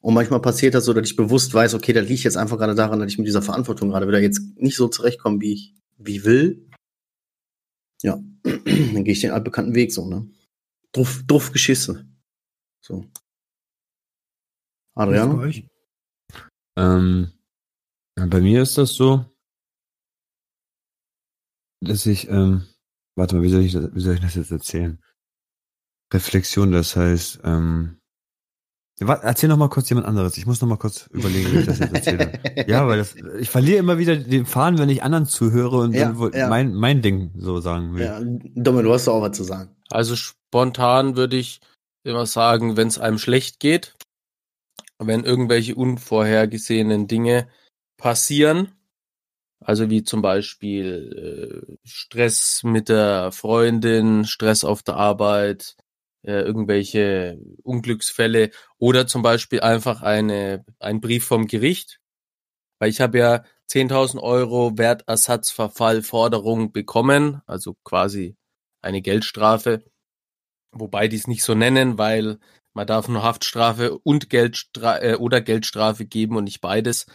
Und 0.00 0.14
manchmal 0.14 0.40
passiert 0.40 0.74
das 0.74 0.86
so, 0.86 0.94
dass 0.94 1.06
ich 1.08 1.16
bewusst 1.16 1.52
weiß, 1.52 1.74
okay, 1.74 1.92
das 1.92 2.08
liegt 2.08 2.24
jetzt 2.24 2.36
einfach 2.36 2.56
gerade 2.56 2.74
daran, 2.74 3.00
dass 3.00 3.12
ich 3.12 3.18
mit 3.18 3.26
dieser 3.26 3.42
Verantwortung 3.42 3.90
gerade 3.90 4.08
wieder 4.08 4.20
jetzt 4.20 4.40
nicht 4.56 4.76
so 4.76 4.88
zurechtkomme, 4.88 5.40
wie 5.40 5.52
ich, 5.52 5.74
wie 5.98 6.24
will. 6.24 6.66
Ja, 8.02 8.18
dann 8.42 9.04
gehe 9.04 9.12
ich 9.12 9.20
den 9.20 9.32
altbekannten 9.32 9.74
Weg 9.74 9.92
so, 9.92 10.08
ne? 10.08 10.26
Druff, 10.92 11.22
druff 11.26 11.52
Geschisse. 11.52 12.06
So. 12.80 13.02
Wie 13.02 13.02
ist 13.02 14.94
bei 14.94 15.02
Adrian? 15.02 15.38
euch? 15.38 15.66
Ähm, 16.76 17.32
Bei 18.16 18.40
mir 18.40 18.62
ist 18.62 18.78
das 18.78 18.94
so, 18.94 19.24
dass 21.82 22.06
ich, 22.06 22.28
ähm, 22.28 22.66
warte 23.16 23.36
mal, 23.36 23.42
wie 23.42 23.50
soll 23.50 23.62
ich 23.62 23.72
das, 23.72 23.94
wie 23.94 24.00
soll 24.00 24.14
ich 24.14 24.20
das 24.20 24.34
jetzt 24.34 24.50
erzählen? 24.50 25.02
Reflexion, 26.12 26.72
das 26.72 26.96
heißt, 26.96 27.40
ähm, 27.44 27.99
warte, 29.08 29.24
erzähl 29.24 29.48
noch 29.48 29.56
mal 29.56 29.68
kurz 29.68 29.88
jemand 29.88 30.06
anderes. 30.06 30.36
Ich 30.36 30.46
muss 30.46 30.60
noch 30.60 30.68
mal 30.68 30.76
kurz 30.76 31.06
überlegen, 31.10 31.52
wie 31.52 31.58
ich 31.60 31.66
das 31.66 31.78
jetzt 31.78 31.94
erzähle. 31.94 32.32
ja, 32.66 32.86
weil 32.86 32.98
das, 32.98 33.14
ich 33.38 33.48
verliere 33.48 33.78
immer 33.78 33.98
wieder 33.98 34.16
den 34.16 34.46
Faden, 34.46 34.78
wenn 34.78 34.88
ich 34.88 35.02
anderen 35.02 35.26
zuhöre 35.26 35.78
und 35.78 35.94
Ja, 35.94 36.12
dann 36.12 36.32
ja. 36.32 36.48
mein, 36.48 36.74
mein 36.74 37.00
Ding 37.00 37.30
so 37.36 37.60
sagen 37.60 37.94
will. 37.94 38.04
Ja, 38.04 38.20
Domme, 38.54 38.82
du 38.82 38.92
hast 38.92 39.06
doch 39.06 39.14
auch 39.14 39.22
was 39.22 39.36
zu 39.36 39.44
sagen. 39.44 39.74
Also 39.88 40.16
spontan 40.16 41.16
würde 41.16 41.36
ich 41.36 41.60
immer 42.04 42.26
sagen, 42.26 42.76
wenn 42.76 42.88
es 42.88 42.98
einem 42.98 43.18
schlecht 43.18 43.60
geht, 43.60 43.94
wenn 44.98 45.24
irgendwelche 45.24 45.74
unvorhergesehenen 45.74 47.06
Dinge 47.06 47.48
passieren, 47.96 48.72
also 49.62 49.90
wie 49.90 50.02
zum 50.02 50.22
Beispiel 50.22 51.66
äh, 51.72 51.76
Stress 51.84 52.62
mit 52.64 52.88
der 52.88 53.30
Freundin, 53.32 54.24
Stress 54.24 54.64
auf 54.64 54.82
der 54.82 54.96
Arbeit, 54.96 55.76
äh, 56.22 56.42
irgendwelche 56.42 57.38
Unglücksfälle 57.62 58.50
oder 58.78 59.06
zum 59.06 59.22
Beispiel 59.22 59.60
einfach 59.60 60.02
eine, 60.02 60.64
ein 60.78 61.00
Brief 61.00 61.24
vom 61.24 61.46
Gericht, 61.46 62.00
weil 62.78 62.90
ich 62.90 63.00
habe 63.00 63.18
ja 63.18 63.44
10.000 63.70 64.20
Euro 64.20 64.76
Wertersatzverfallforderung 64.76 66.72
bekommen, 66.72 67.40
also 67.46 67.74
quasi 67.84 68.36
eine 68.82 69.02
Geldstrafe, 69.02 69.84
wobei 70.72 71.08
die 71.08 71.16
es 71.16 71.26
nicht 71.26 71.44
so 71.44 71.54
nennen, 71.54 71.98
weil 71.98 72.38
man 72.72 72.86
darf 72.86 73.08
nur 73.08 73.22
Haftstrafe 73.22 73.98
und 73.98 74.30
Geldstra 74.30 75.02
äh, 75.02 75.14
oder 75.16 75.40
Geldstrafe 75.40 76.06
geben 76.06 76.36
und 76.36 76.44
nicht 76.44 76.60
beides. 76.60 77.06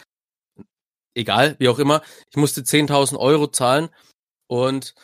Egal, 1.14 1.56
wie 1.58 1.68
auch 1.68 1.78
immer. 1.78 2.02
Ich 2.30 2.36
musste 2.36 2.60
10.000 2.60 3.16
Euro 3.18 3.46
zahlen 3.46 3.88
und 4.48 4.94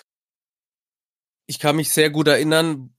ich 1.47 1.59
kann 1.59 1.76
mich 1.76 1.92
sehr 1.92 2.11
gut 2.11 2.28
erinnern, 2.28 2.94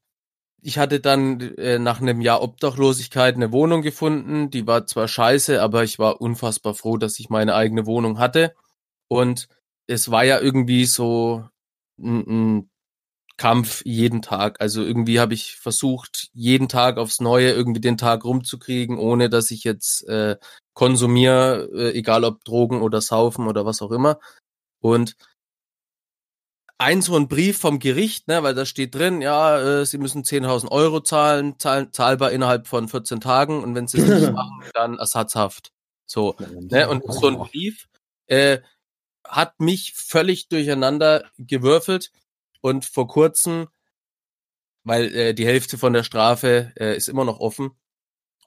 ich 0.63 0.77
hatte 0.77 0.99
dann 0.99 1.39
äh, 1.57 1.77
nach 1.77 2.01
einem 2.01 2.21
Jahr 2.21 2.41
Obdachlosigkeit 2.41 3.35
eine 3.35 3.51
Wohnung 3.51 3.81
gefunden. 3.81 4.49
Die 4.49 4.65
war 4.65 4.87
zwar 4.87 5.07
scheiße, 5.07 5.61
aber 5.61 5.83
ich 5.83 5.99
war 5.99 6.21
unfassbar 6.21 6.73
froh, 6.73 6.97
dass 6.97 7.19
ich 7.19 7.29
meine 7.29 7.55
eigene 7.55 7.85
Wohnung 7.85 8.17
hatte. 8.17 8.55
Und 9.09 9.47
es 9.87 10.09
war 10.09 10.23
ja 10.23 10.39
irgendwie 10.39 10.85
so 10.85 11.47
ein, 11.99 12.59
ein 12.59 12.69
Kampf 13.37 13.81
jeden 13.85 14.21
Tag. 14.21 14.61
Also 14.61 14.83
irgendwie 14.83 15.19
habe 15.19 15.33
ich 15.33 15.57
versucht, 15.57 16.29
jeden 16.33 16.69
Tag 16.69 16.97
aufs 16.97 17.19
Neue 17.19 17.51
irgendwie 17.51 17.81
den 17.81 17.97
Tag 17.97 18.23
rumzukriegen, 18.23 18.97
ohne 18.97 19.29
dass 19.29 19.51
ich 19.51 19.63
jetzt 19.65 20.07
äh, 20.07 20.37
konsumiere, 20.73 21.69
äh, 21.73 21.97
egal 21.97 22.23
ob 22.23 22.43
Drogen 22.45 22.81
oder 22.81 23.01
Saufen 23.01 23.47
oder 23.47 23.65
was 23.65 23.81
auch 23.81 23.91
immer. 23.91 24.19
Und 24.79 25.15
ein 26.83 27.01
so 27.01 27.15
ein 27.15 27.27
Brief 27.27 27.57
vom 27.59 27.79
Gericht, 27.79 28.27
ne, 28.27 28.43
weil 28.43 28.53
da 28.53 28.65
steht 28.65 28.95
drin, 28.95 29.21
ja, 29.21 29.59
äh, 29.59 29.85
sie 29.85 29.97
müssen 29.97 30.23
10.000 30.23 30.69
Euro 30.71 31.01
zahlen, 31.01 31.57
zahl, 31.59 31.91
zahlbar 31.91 32.31
innerhalb 32.31 32.67
von 32.67 32.87
14 32.87 33.21
Tagen 33.21 33.63
und 33.63 33.75
wenn 33.75 33.87
sie 33.87 33.99
es 33.99 34.21
nicht 34.21 34.31
machen, 34.33 34.63
dann 34.73 34.97
Ersatzhaft. 34.97 35.71
So, 36.05 36.35
ne, 36.39 36.89
und 36.89 37.03
so 37.11 37.27
ein 37.27 37.37
Brief 37.37 37.87
äh, 38.27 38.59
hat 39.25 39.59
mich 39.59 39.93
völlig 39.93 40.47
durcheinander 40.49 41.25
gewürfelt 41.37 42.11
und 42.61 42.85
vor 42.85 43.07
kurzem, 43.07 43.67
weil 44.83 45.13
äh, 45.15 45.33
die 45.33 45.45
Hälfte 45.45 45.77
von 45.77 45.93
der 45.93 46.03
Strafe 46.03 46.73
äh, 46.77 46.95
ist 46.95 47.09
immer 47.09 47.25
noch 47.25 47.39
offen, 47.39 47.71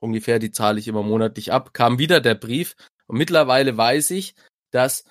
ungefähr, 0.00 0.38
die 0.38 0.50
zahle 0.52 0.78
ich 0.78 0.88
immer 0.88 1.02
monatlich 1.02 1.52
ab, 1.52 1.73
kam 1.73 1.99
wieder 1.99 2.21
der 2.21 2.35
Brief 2.35 2.76
und 3.07 3.19
mittlerweile 3.19 3.76
weiß 3.76 4.11
ich, 4.11 4.35
dass 4.71 5.05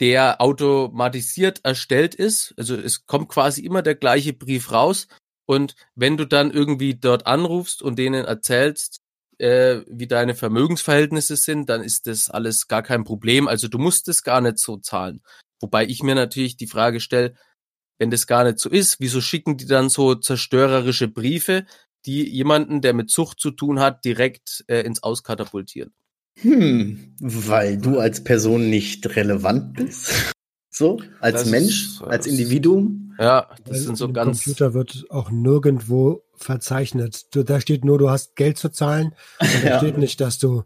der 0.00 0.40
automatisiert 0.40 1.60
erstellt 1.62 2.14
ist. 2.14 2.54
Also 2.56 2.74
es 2.74 3.06
kommt 3.06 3.28
quasi 3.28 3.60
immer 3.60 3.82
der 3.82 3.94
gleiche 3.94 4.32
Brief 4.32 4.72
raus. 4.72 5.06
Und 5.46 5.74
wenn 5.94 6.16
du 6.16 6.26
dann 6.26 6.50
irgendwie 6.50 6.94
dort 6.94 7.26
anrufst 7.26 7.82
und 7.82 7.98
denen 7.98 8.24
erzählst, 8.24 9.00
äh, 9.38 9.82
wie 9.88 10.06
deine 10.06 10.34
Vermögensverhältnisse 10.34 11.36
sind, 11.36 11.68
dann 11.68 11.82
ist 11.82 12.06
das 12.06 12.30
alles 12.30 12.68
gar 12.68 12.82
kein 12.82 13.04
Problem. 13.04 13.48
Also 13.48 13.68
du 13.68 13.78
musst 13.78 14.08
es 14.08 14.22
gar 14.22 14.40
nicht 14.40 14.58
so 14.58 14.78
zahlen. 14.78 15.22
Wobei 15.60 15.86
ich 15.86 16.02
mir 16.02 16.14
natürlich 16.14 16.56
die 16.56 16.66
Frage 16.66 17.00
stelle, 17.00 17.34
wenn 17.98 18.10
das 18.10 18.26
gar 18.26 18.44
nicht 18.44 18.58
so 18.58 18.70
ist, 18.70 19.00
wieso 19.00 19.20
schicken 19.20 19.58
die 19.58 19.66
dann 19.66 19.90
so 19.90 20.14
zerstörerische 20.14 21.08
Briefe, 21.08 21.66
die 22.06 22.26
jemanden, 22.26 22.80
der 22.80 22.94
mit 22.94 23.10
Zucht 23.10 23.40
zu 23.40 23.50
tun 23.50 23.80
hat, 23.80 24.04
direkt 24.06 24.64
äh, 24.68 24.80
ins 24.80 25.02
Auskatapultieren? 25.02 25.92
Hm, 26.36 27.14
weil 27.20 27.76
du 27.78 27.98
als 27.98 28.24
Person 28.24 28.70
nicht 28.70 29.16
relevant 29.16 29.74
bist. 29.74 30.12
So, 30.72 30.98
als 31.20 31.42
Das 31.42 31.50
Mensch, 31.50 31.84
ist- 31.88 32.02
als 32.02 32.24
das- 32.24 32.32
Individuum. 32.32 33.12
Ja, 33.18 33.48
das 33.64 33.70
Weil 33.74 33.80
sind 33.80 33.98
so 33.98 34.10
ganz. 34.12 34.44
Computer 34.44 34.72
wird 34.72 35.04
auch 35.10 35.30
nirgendwo 35.30 36.22
verzeichnet. 36.36 37.34
Du, 37.34 37.42
da 37.42 37.60
steht 37.60 37.84
nur, 37.84 37.98
du 37.98 38.08
hast 38.08 38.34
Geld 38.36 38.56
zu 38.56 38.70
zahlen. 38.70 39.12
Und 39.40 39.48
da 39.64 39.68
Ja. 39.68 39.78
steht 39.78 39.98
nicht, 39.98 40.20
dass 40.22 40.38
du, 40.38 40.62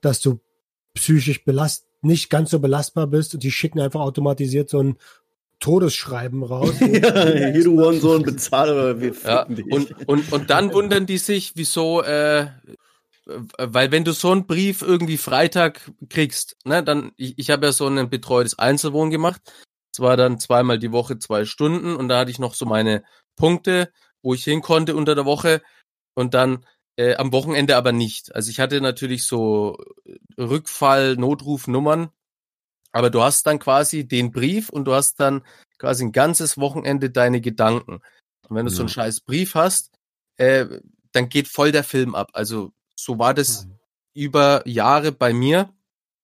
dass 0.00 0.20
du 0.20 0.40
psychisch 0.94 1.44
belast, 1.44 1.84
nicht 2.00 2.30
ganz 2.30 2.50
so 2.50 2.60
belastbar 2.60 3.08
bist. 3.08 3.34
Und 3.34 3.42
die 3.42 3.50
schicken 3.50 3.80
einfach 3.80 4.00
automatisiert 4.00 4.70
so 4.70 4.80
ein 4.82 4.96
Todesschreiben 5.60 6.44
raus. 6.44 6.74
ja, 6.80 6.86
hier 7.50 7.64
du 7.64 7.72
Hurensohn, 7.78 8.22
bezahle 8.22 8.72
oder 8.72 9.00
wir 9.00 9.12
Ja, 9.24 9.44
dich. 9.44 9.66
und, 9.70 10.08
und, 10.08 10.32
und 10.32 10.50
dann 10.50 10.72
wundern 10.72 11.04
die 11.04 11.18
sich, 11.18 11.52
wieso, 11.56 12.02
äh, 12.02 12.46
weil 13.26 13.92
wenn 13.92 14.04
du 14.04 14.12
so 14.12 14.32
einen 14.32 14.46
Brief 14.46 14.82
irgendwie 14.82 15.16
Freitag 15.16 15.92
kriegst, 16.08 16.56
ne, 16.64 16.82
dann, 16.82 17.12
ich, 17.16 17.38
ich 17.38 17.50
habe 17.50 17.66
ja 17.66 17.72
so 17.72 17.86
ein 17.86 18.10
betreutes 18.10 18.58
Einzelwohn 18.58 19.10
gemacht. 19.10 19.40
Es 19.92 20.00
war 20.00 20.16
dann 20.16 20.40
zweimal 20.40 20.78
die 20.78 20.92
Woche 20.92 21.18
zwei 21.18 21.44
Stunden 21.44 21.94
und 21.96 22.08
da 22.08 22.20
hatte 22.20 22.30
ich 22.30 22.38
noch 22.38 22.54
so 22.54 22.64
meine 22.66 23.04
Punkte, 23.36 23.92
wo 24.22 24.34
ich 24.34 24.44
hin 24.44 24.62
konnte 24.62 24.96
unter 24.96 25.14
der 25.14 25.24
Woche 25.24 25.62
und 26.14 26.34
dann 26.34 26.64
äh, 26.96 27.14
am 27.16 27.32
Wochenende 27.32 27.76
aber 27.76 27.92
nicht. 27.92 28.34
Also 28.34 28.50
ich 28.50 28.58
hatte 28.60 28.80
natürlich 28.80 29.26
so 29.26 29.78
Rückfall, 30.38 31.16
Notrufnummern, 31.16 32.10
aber 32.92 33.10
du 33.10 33.22
hast 33.22 33.46
dann 33.46 33.58
quasi 33.58 34.06
den 34.06 34.32
Brief 34.32 34.68
und 34.68 34.84
du 34.86 34.94
hast 34.94 35.20
dann 35.20 35.44
quasi 35.78 36.04
ein 36.04 36.12
ganzes 36.12 36.58
Wochenende 36.58 37.10
deine 37.10 37.40
Gedanken. 37.40 38.00
Und 38.48 38.56
wenn 38.56 38.66
du 38.66 38.70
so 38.70 38.82
einen 38.82 38.88
Ja. 38.88 38.94
scheiß 38.94 39.20
Brief 39.20 39.54
hast, 39.54 39.90
äh, 40.36 40.66
dann 41.12 41.28
geht 41.28 41.48
voll 41.48 41.72
der 41.72 41.84
Film 41.84 42.14
ab. 42.14 42.30
Also 42.34 42.72
so 43.02 43.18
war 43.18 43.34
das 43.34 43.66
über 44.14 44.62
Jahre 44.66 45.12
bei 45.12 45.32
mir. 45.32 45.72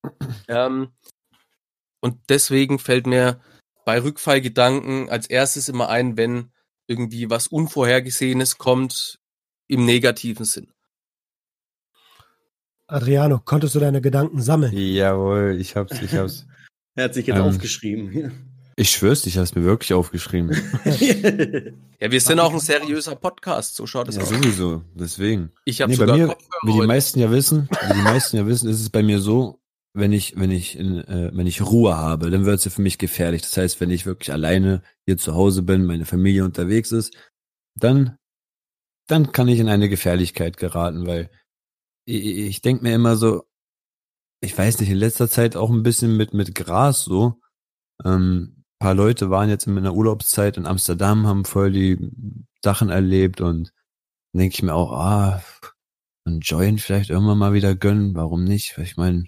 Ähm, 0.50 0.88
und 2.00 2.16
deswegen 2.30 2.78
fällt 2.78 3.06
mir 3.06 3.38
bei 3.84 4.00
Rückfallgedanken 4.00 5.10
als 5.10 5.26
erstes 5.26 5.68
immer 5.68 5.90
ein, 5.90 6.16
wenn 6.16 6.52
irgendwie 6.86 7.28
was 7.28 7.48
Unvorhergesehenes 7.48 8.56
kommt 8.56 9.20
im 9.66 9.84
negativen 9.84 10.46
Sinn. 10.46 10.72
Adriano, 12.86 13.40
konntest 13.44 13.74
du 13.74 13.80
deine 13.80 14.00
Gedanken 14.00 14.40
sammeln? 14.40 14.72
Jawohl, 14.74 15.58
ich 15.60 15.76
hab's, 15.76 16.00
ich 16.00 16.14
hab's. 16.14 16.46
Er 16.94 17.04
hat 17.04 17.14
sich 17.14 17.26
jetzt 17.26 17.36
Ähm. 17.36 17.42
aufgeschrieben. 17.44 18.57
Ich 18.80 18.90
schwör's, 18.90 19.26
ich 19.26 19.36
hab's 19.38 19.54
mir 19.56 19.64
wirklich 19.64 19.92
aufgeschrieben. 19.92 20.50
Ja, 22.00 22.12
wir 22.12 22.20
sind 22.20 22.38
auch 22.38 22.52
ein 22.52 22.60
seriöser 22.60 23.16
Podcast, 23.16 23.74
so 23.74 23.84
schaut 23.88 24.06
es 24.08 24.14
Ja, 24.14 24.22
aus. 24.22 24.28
sowieso, 24.28 24.84
deswegen. 24.94 25.50
Ich 25.64 25.80
habe 25.80 25.90
Nee, 25.90 25.98
bei 25.98 26.06
mir, 26.06 26.28
Kopfhörer 26.28 26.60
wie 26.62 26.72
die 26.72 26.78
heute. 26.78 26.86
meisten 26.86 27.18
ja 27.18 27.30
wissen, 27.32 27.68
wie 27.88 27.92
die 27.94 28.02
meisten 28.02 28.36
ja 28.36 28.46
wissen, 28.46 28.68
ist 28.70 28.80
es 28.80 28.88
bei 28.90 29.02
mir 29.02 29.18
so, 29.18 29.60
wenn 29.94 30.12
ich, 30.12 30.36
wenn 30.38 30.52
ich, 30.52 30.78
in, 30.78 30.98
äh, 30.98 31.32
wenn 31.34 31.48
ich 31.48 31.60
Ruhe 31.60 31.96
habe, 31.96 32.30
dann 32.30 32.46
wird's 32.46 32.64
ja 32.64 32.70
für 32.70 32.82
mich 32.82 32.98
gefährlich. 32.98 33.42
Das 33.42 33.56
heißt, 33.56 33.80
wenn 33.80 33.90
ich 33.90 34.06
wirklich 34.06 34.30
alleine 34.32 34.82
hier 35.06 35.18
zu 35.18 35.34
Hause 35.34 35.62
bin, 35.62 35.86
meine 35.86 36.04
Familie 36.04 36.44
unterwegs 36.44 36.92
ist, 36.92 37.16
dann, 37.74 38.16
dann 39.08 39.32
kann 39.32 39.48
ich 39.48 39.58
in 39.58 39.68
eine 39.68 39.88
Gefährlichkeit 39.88 40.56
geraten, 40.56 41.04
weil 41.04 41.30
ich, 42.04 42.24
ich 42.24 42.60
denke 42.62 42.84
mir 42.84 42.94
immer 42.94 43.16
so, 43.16 43.42
ich 44.40 44.56
weiß 44.56 44.78
nicht, 44.78 44.90
in 44.90 44.98
letzter 44.98 45.28
Zeit 45.28 45.56
auch 45.56 45.70
ein 45.70 45.82
bisschen 45.82 46.16
mit, 46.16 46.32
mit 46.32 46.54
Gras 46.54 47.02
so. 47.02 47.40
Ähm, 48.04 48.57
paar 48.78 48.94
Leute 48.94 49.30
waren 49.30 49.48
jetzt 49.48 49.66
in 49.66 49.74
meiner 49.74 49.94
Urlaubszeit 49.94 50.56
in 50.56 50.66
Amsterdam, 50.66 51.26
haben 51.26 51.44
voll 51.44 51.72
die 51.72 51.98
Sachen 52.62 52.90
erlebt 52.90 53.40
und 53.40 53.72
denke 54.34 54.54
ich 54.54 54.62
mir 54.62 54.74
auch, 54.74 54.92
ah, 54.92 55.42
ein 56.26 56.40
Joint 56.40 56.80
vielleicht 56.80 57.10
irgendwann 57.10 57.38
mal 57.38 57.52
wieder 57.54 57.74
gönnen, 57.74 58.14
warum 58.14 58.44
nicht? 58.44 58.76
Weil 58.76 58.84
ich 58.84 58.96
meine, 58.96 59.24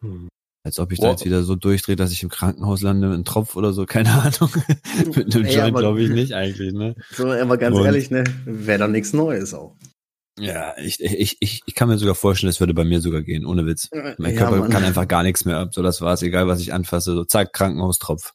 Hm. 0.00 0.28
als 0.64 0.78
ob 0.78 0.92
ich 0.92 0.98
Wow. 0.98 1.04
da 1.06 1.10
jetzt 1.12 1.24
wieder 1.24 1.42
so 1.42 1.56
durchdrehe, 1.56 1.96
dass 1.96 2.12
ich 2.12 2.22
im 2.22 2.28
Krankenhaus 2.28 2.82
lande 2.82 3.08
mit 3.08 3.14
einem 3.14 3.24
Tropf 3.24 3.56
oder 3.56 3.72
so, 3.72 3.84
keine 3.86 4.10
Ahnung. 4.12 4.50
mit 5.14 5.34
einem 5.34 5.46
Ja, 5.46 5.60
Joint 5.66 5.76
glaube 5.78 6.02
ich 6.02 6.10
nicht 6.10 6.32
eigentlich, 6.34 6.72
ne? 6.72 6.94
so, 7.12 7.30
aber 7.30 7.56
ganz 7.58 7.76
Und- 7.76 7.84
ehrlich, 7.84 8.10
ne, 8.10 8.24
wäre 8.44 8.78
doch 8.80 8.88
nichts 8.88 9.12
Neues 9.12 9.52
auch. 9.54 9.76
Ja, 10.38 10.74
ich, 10.78 11.00
ich, 11.00 11.38
ich, 11.40 11.62
ich 11.64 11.74
kann 11.74 11.88
mir 11.88 11.96
sogar 11.96 12.14
vorstellen, 12.14 12.50
es 12.50 12.60
würde 12.60 12.74
bei 12.74 12.84
mir 12.84 13.00
sogar 13.00 13.22
gehen, 13.22 13.46
ohne 13.46 13.64
Witz. 13.64 13.88
Mein 14.18 14.34
Ja, 14.34 14.38
Körper 14.42 14.58
Mann. 14.58 14.70
kann 14.70 14.84
einfach 14.84 15.08
gar 15.08 15.22
nichts 15.22 15.46
mehr 15.46 15.56
ab. 15.58 15.74
So, 15.74 15.82
das 15.82 16.02
war's, 16.02 16.20
egal 16.22 16.46
was 16.46 16.60
ich 16.60 16.74
anfasse. 16.74 17.14
So, 17.14 17.24
zack, 17.24 17.54
Krankenhaustropf. 17.54 18.34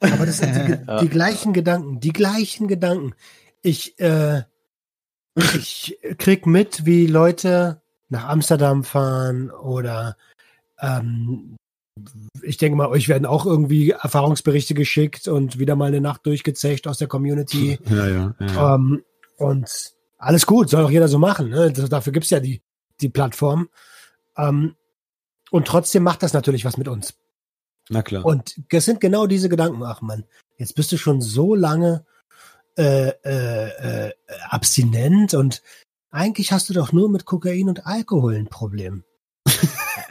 Aber 0.00 0.26
das 0.26 0.38
sind 0.38 0.54
die, 0.54 0.78
die 1.02 1.08
gleichen 1.08 1.52
Gedanken, 1.52 2.00
die 2.00 2.12
gleichen 2.12 2.68
Gedanken. 2.68 3.14
Ich, 3.62 3.98
äh, 4.00 4.42
ich 5.34 5.98
krieg 6.18 6.46
mit, 6.46 6.86
wie 6.86 7.06
Leute 7.06 7.80
nach 8.08 8.28
Amsterdam 8.28 8.84
fahren 8.84 9.50
oder 9.50 10.16
ähm, 10.80 11.56
ich 12.42 12.56
denke 12.56 12.76
mal, 12.76 12.88
euch 12.88 13.08
werden 13.08 13.26
auch 13.26 13.44
irgendwie 13.46 13.90
Erfahrungsberichte 13.90 14.74
geschickt 14.74 15.28
und 15.28 15.58
wieder 15.58 15.76
mal 15.76 15.86
eine 15.86 16.00
Nacht 16.00 16.24
durchgezecht 16.26 16.86
aus 16.88 16.98
der 16.98 17.08
Community. 17.08 17.78
Ja, 17.90 18.06
ja. 18.08 18.34
ja. 18.40 18.74
Ähm, 18.74 19.02
und 19.36 19.92
alles 20.18 20.46
gut, 20.46 20.70
soll 20.70 20.84
auch 20.84 20.90
jeder 20.90 21.08
so 21.08 21.18
machen. 21.18 21.50
Ne? 21.50 21.70
Das- 21.72 21.88
Dafür 21.88 22.12
gibt's 22.12 22.30
ja 22.30 22.40
die, 22.40 22.62
die 23.00 23.08
Plattform. 23.08 23.68
Ähm, 24.36 24.74
und 25.50 25.66
trotzdem 25.66 26.02
macht 26.02 26.22
das 26.22 26.32
natürlich 26.32 26.64
was 26.64 26.76
mit 26.76 26.88
uns. 26.88 27.14
Na 27.90 28.02
klar. 28.02 28.24
Und 28.24 28.54
das 28.70 28.84
sind 28.84 29.00
genau 29.00 29.26
diese 29.26 29.48
Gedanken, 29.48 29.82
ach 29.82 30.00
man, 30.00 30.24
jetzt 30.58 30.74
bist 30.76 30.92
du 30.92 30.96
schon 30.96 31.20
so 31.20 31.54
lange 31.54 32.06
äh, 32.78 33.08
äh, 33.24 34.06
äh, 34.06 34.12
abstinent 34.48 35.34
und 35.34 35.60
eigentlich 36.12 36.52
hast 36.52 36.70
du 36.70 36.72
doch 36.74 36.92
nur 36.92 37.08
mit 37.08 37.24
Kokain 37.24 37.68
und 37.68 37.86
Alkohol 37.86 38.36
ein 38.36 38.48
Problem. 38.48 39.04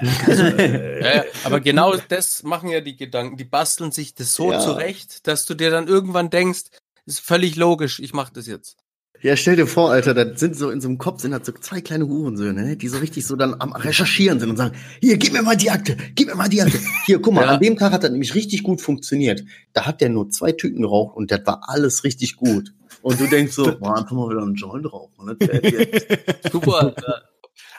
Ja, 0.01 1.15
ja, 1.15 1.24
aber 1.43 1.59
genau 1.59 1.98
das 1.98 2.43
machen 2.43 2.69
ja 2.69 2.79
die 2.79 2.95
Gedanken. 2.95 3.36
Die 3.36 3.43
basteln 3.43 3.91
sich 3.91 4.13
das 4.13 4.33
so 4.33 4.51
Ja. 4.51 4.59
zurecht, 4.59 5.27
dass 5.27 5.45
du 5.45 5.55
dir 5.55 5.71
dann 5.71 5.88
irgendwann 5.89 6.29
denkst, 6.29 6.65
ist 7.05 7.19
völlig 7.19 7.57
logisch, 7.57 8.00
ich 8.00 8.13
mache 8.13 8.31
das 8.31 8.48
jetzt. 8.48 8.77
Ja, 9.21 9.35
stell 9.35 9.57
dir 9.57 9.67
vor, 9.67 9.91
Alter, 9.91 10.13
da 10.13 10.38
sind 10.38 10.55
so 10.55 10.69
in 10.69 10.79
so 10.79 10.88
einem 10.88 10.97
Kopf 10.97 11.21
sind 11.21 11.33
halt 11.33 11.45
so 11.45 11.51
zwei 11.51 11.81
kleine 11.81 12.07
Hurensöhne, 12.07 12.63
ne, 12.63 12.77
die 12.77 12.88
so 12.88 12.99
richtig 12.99 13.25
so 13.27 13.35
dann 13.35 13.53
am 13.59 13.73
Recherchieren 13.73 14.39
sind 14.39 14.49
und 14.49 14.57
sagen, 14.57 14.75
hier, 15.01 15.17
gib 15.17 15.33
mir 15.33 15.41
mal 15.41 15.57
die 15.57 15.69
Akte, 15.71 15.97
gib 16.15 16.27
mir 16.29 16.35
mal 16.35 16.47
die 16.47 16.61
Akte. 16.61 16.79
Hier, 17.05 17.21
guck 17.21 17.33
mal, 17.33 17.41
Ja. 17.43 17.47
an 17.55 17.59
dem 17.59 17.77
Tag 17.77 17.91
hat 17.91 18.03
das 18.03 18.11
nämlich 18.11 18.33
richtig 18.35 18.63
gut 18.63 18.81
funktioniert. 18.81 19.43
Da 19.73 19.85
hat 19.85 19.99
der 20.01 20.09
nur 20.09 20.29
zwei 20.29 20.53
Tüten 20.53 20.81
geraucht 20.83 21.17
und 21.17 21.31
das 21.31 21.41
war 21.45 21.61
alles 21.67 22.03
richtig 22.05 22.38
gut. 22.38 22.73
Und 23.01 23.19
du 23.19 23.27
denkst 23.27 23.53
so, 23.53 23.77
boah, 23.77 23.97
einfach 23.97 24.11
mal 24.11 24.29
wieder 24.29 24.41
einen 24.41 24.55
Joint 24.55 24.91
rauchen. 24.91 25.25
Ne? 25.25 25.38
Super. 26.51 26.95
ja. 27.05 27.13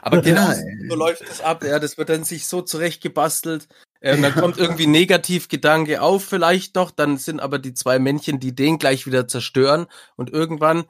Aber 0.02 0.20
genau 0.22 0.42
Ja, 0.42 0.52
ey. 0.52 0.88
so 0.88 0.94
läuft 0.96 1.22
das 1.28 1.40
ab. 1.40 1.62
Ja, 1.64 1.78
das 1.78 1.98
wird 1.98 2.08
dann 2.08 2.24
sich 2.24 2.46
so 2.46 2.62
zurechtgebastelt. 2.62 3.66
Äh, 4.00 4.16
und 4.16 4.22
dann 4.22 4.34
kommt 4.34 4.56
irgendwie 4.58 4.86
Negativgedanke 4.86 6.00
auf, 6.00 6.24
vielleicht 6.24 6.76
doch. 6.76 6.90
Dann 6.90 7.18
sind 7.18 7.40
aber 7.40 7.58
die 7.58 7.74
zwei 7.74 7.98
Männchen, 7.98 8.40
die 8.40 8.54
den 8.54 8.78
gleich 8.78 9.06
wieder 9.06 9.28
zerstören. 9.28 9.86
Und 10.16 10.30
irgendwann 10.30 10.84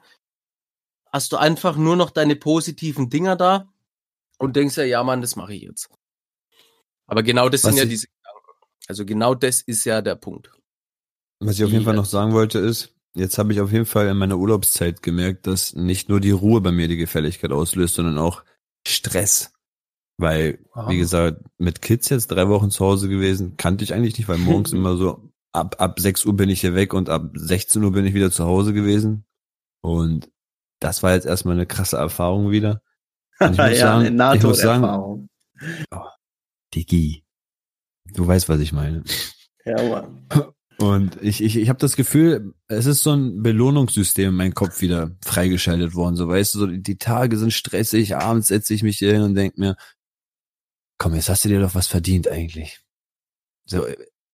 hast 1.11 1.31
du 1.31 1.37
einfach 1.37 1.75
nur 1.77 1.95
noch 1.95 2.09
deine 2.09 2.35
positiven 2.35 3.09
Dinger 3.09 3.35
da 3.35 3.71
und 4.37 4.55
denkst 4.55 4.77
ja, 4.77 4.83
ja, 4.83 5.03
Mann, 5.03 5.21
das 5.21 5.35
mache 5.35 5.53
ich 5.53 5.63
jetzt. 5.63 5.89
Aber 7.07 7.23
genau 7.23 7.49
das 7.49 7.63
Was 7.63 7.71
sind 7.71 7.77
ja 7.79 7.85
diese 7.85 8.07
Gedanken. 8.07 8.65
Also 8.87 9.05
genau 9.05 9.35
das 9.35 9.61
ist 9.61 9.85
ja 9.85 10.01
der 10.01 10.15
Punkt. 10.15 10.51
Was 11.39 11.57
ich 11.57 11.63
auf 11.65 11.71
jeden 11.71 11.83
Fall 11.83 11.93
Ja. 11.95 11.99
noch 12.01 12.05
sagen 12.05 12.33
wollte 12.33 12.59
ist, 12.59 12.93
jetzt 13.15 13.37
habe 13.37 13.51
ich 13.51 13.59
auf 13.61 13.71
jeden 13.71 13.85
Fall 13.85 14.07
in 14.07 14.17
meiner 14.17 14.37
Urlaubszeit 14.37 15.01
gemerkt, 15.01 15.47
dass 15.47 15.73
nicht 15.73 16.07
nur 16.09 16.19
die 16.19 16.31
Ruhe 16.31 16.61
bei 16.61 16.71
mir 16.71 16.87
die 16.87 16.97
Gefälligkeit 16.97 17.51
auslöst, 17.51 17.95
sondern 17.95 18.17
auch 18.17 18.43
Stress. 18.87 19.51
Weil, 20.17 20.59
Ah. 20.73 20.89
wie 20.89 20.97
gesagt, 20.97 21.41
mit 21.57 21.81
Kids 21.81 22.09
jetzt 22.09 22.27
drei 22.27 22.47
Wochen 22.47 22.69
zu 22.71 22.85
Hause 22.85 23.09
gewesen, 23.09 23.57
kannte 23.57 23.83
ich 23.83 23.93
eigentlich 23.93 24.17
nicht, 24.17 24.27
weil 24.27 24.37
morgens 24.37 24.71
immer 24.73 24.95
so 24.97 25.31
ab, 25.51 25.75
ab 25.79 25.99
6 25.99 26.25
Uhr 26.25 26.35
bin 26.35 26.49
ich 26.49 26.61
hier 26.61 26.75
weg 26.75 26.93
und 26.93 27.09
ab 27.09 27.31
16 27.33 27.83
Uhr 27.83 27.91
bin 27.91 28.05
ich 28.05 28.13
wieder 28.13 28.31
zu 28.31 28.45
Hause 28.45 28.71
gewesen. 28.73 29.25
Und 29.81 30.29
das 30.81 31.03
war 31.03 31.13
jetzt 31.13 31.25
erstmal 31.25 31.55
eine 31.55 31.65
krasse 31.65 31.95
Erfahrung 31.95 32.51
wieder. 32.51 32.81
Und 33.39 33.53
ich 33.53 33.57
muss 33.57 33.69
ja, 33.69 33.75
sagen, 33.75 34.19
eine 34.19 34.37
ich 34.37 34.43
muss 34.43 34.59
sagen, 34.59 34.81
Nahtoderfahrung. 34.81 35.29
Digi, 36.75 37.23
du 38.13 38.27
weißt, 38.27 38.49
was 38.49 38.59
ich 38.59 38.73
meine. 38.73 39.03
Ja, 39.65 39.81
Mann. 39.83 40.25
Und 40.77 41.21
ich, 41.21 41.43
ich, 41.43 41.57
ich 41.57 41.69
habe 41.69 41.79
das 41.79 41.95
Gefühl, 41.95 42.53
es 42.67 42.87
ist 42.87 43.03
so 43.03 43.11
ein 43.11 43.43
Belohnungssystem 43.43 44.29
in 44.29 44.35
meinem 44.35 44.53
Kopf 44.55 44.81
wieder 44.81 45.15
freigeschaltet 45.23 45.93
worden. 45.93 46.15
So 46.15 46.27
weißt 46.27 46.55
du, 46.55 46.59
so 46.59 46.67
die 46.67 46.97
Tage 46.97 47.37
sind 47.37 47.53
stressig, 47.53 48.15
abends 48.15 48.47
setze 48.47 48.73
ich 48.73 48.81
mich 48.81 48.97
hier 48.97 49.13
hin 49.13 49.21
und 49.21 49.35
denk 49.35 49.57
mir, 49.57 49.75
komm, 50.97 51.13
jetzt 51.13 51.29
hast 51.29 51.45
du 51.45 51.49
dir 51.49 51.61
doch 51.61 51.75
was 51.75 51.87
verdient 51.87 52.27
eigentlich. 52.27 52.79
So, 53.65 53.85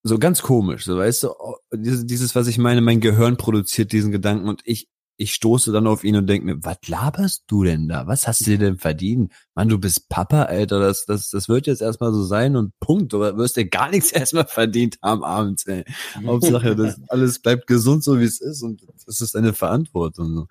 so 0.03 0.19
ganz 0.19 0.41
komisch, 0.41 0.86
so 0.86 0.97
weißt 0.97 1.23
du, 1.23 1.31
oh, 1.38 1.57
dieses, 1.73 2.33
was 2.36 2.47
ich 2.47 2.57
meine, 2.57 2.79
mein 2.81 3.01
Gehirn 3.01 3.36
produziert 3.36 3.91
diesen 3.91 4.13
Gedanken 4.13 4.47
und 4.47 4.62
ich, 4.63 4.88
ich 5.17 5.34
stoße 5.34 5.71
dann 5.71 5.88
auf 5.88 6.03
ihn 6.03 6.15
und 6.15 6.27
denk 6.27 6.45
mir, 6.45 6.63
was 6.63 6.77
laberst 6.88 7.43
du 7.47 7.63
denn 7.63 7.88
da? 7.89 8.06
Was 8.06 8.27
hast 8.27 8.41
du 8.41 8.51
dir 8.51 8.60
denn 8.60 8.77
verdient? 8.77 9.34
Mann, 9.56 9.67
du 9.67 9.80
bist 9.80 10.10
Papa, 10.10 10.43
Alter, 10.43 10.80
das, 10.80 11.06
das, 11.06 11.32
das 11.32 11.49
wird 11.49 11.65
jetzt 11.65 11.82
erstmal 11.82 12.13
so 12.13 12.23
sein 12.23 12.56
und 12.56 12.80
Punkt. 12.80 13.13
Du 13.13 13.19
wirst 13.19 13.58
dir 13.58 13.67
gar 13.67 13.89
nichts 13.89 14.12
erstmal 14.13 14.45
verdient 14.45 14.99
haben 15.01 15.23
abends, 15.23 15.65
ey. 15.65 15.84
Hauptsache, 16.25 16.75
das 16.75 16.99
alles 17.10 17.39
bleibt 17.39 17.65
gesund, 17.67 18.03
so 18.03 18.19
wie 18.19 18.25
es 18.25 18.39
ist 18.39 18.62
und 18.62 18.86
das 19.06 19.21
ist 19.21 19.36
eine 19.36 19.53
Verantwortung. 19.53 20.36
So. 20.36 20.47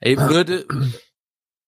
Ey, 0.00 0.16
würde 0.16 0.66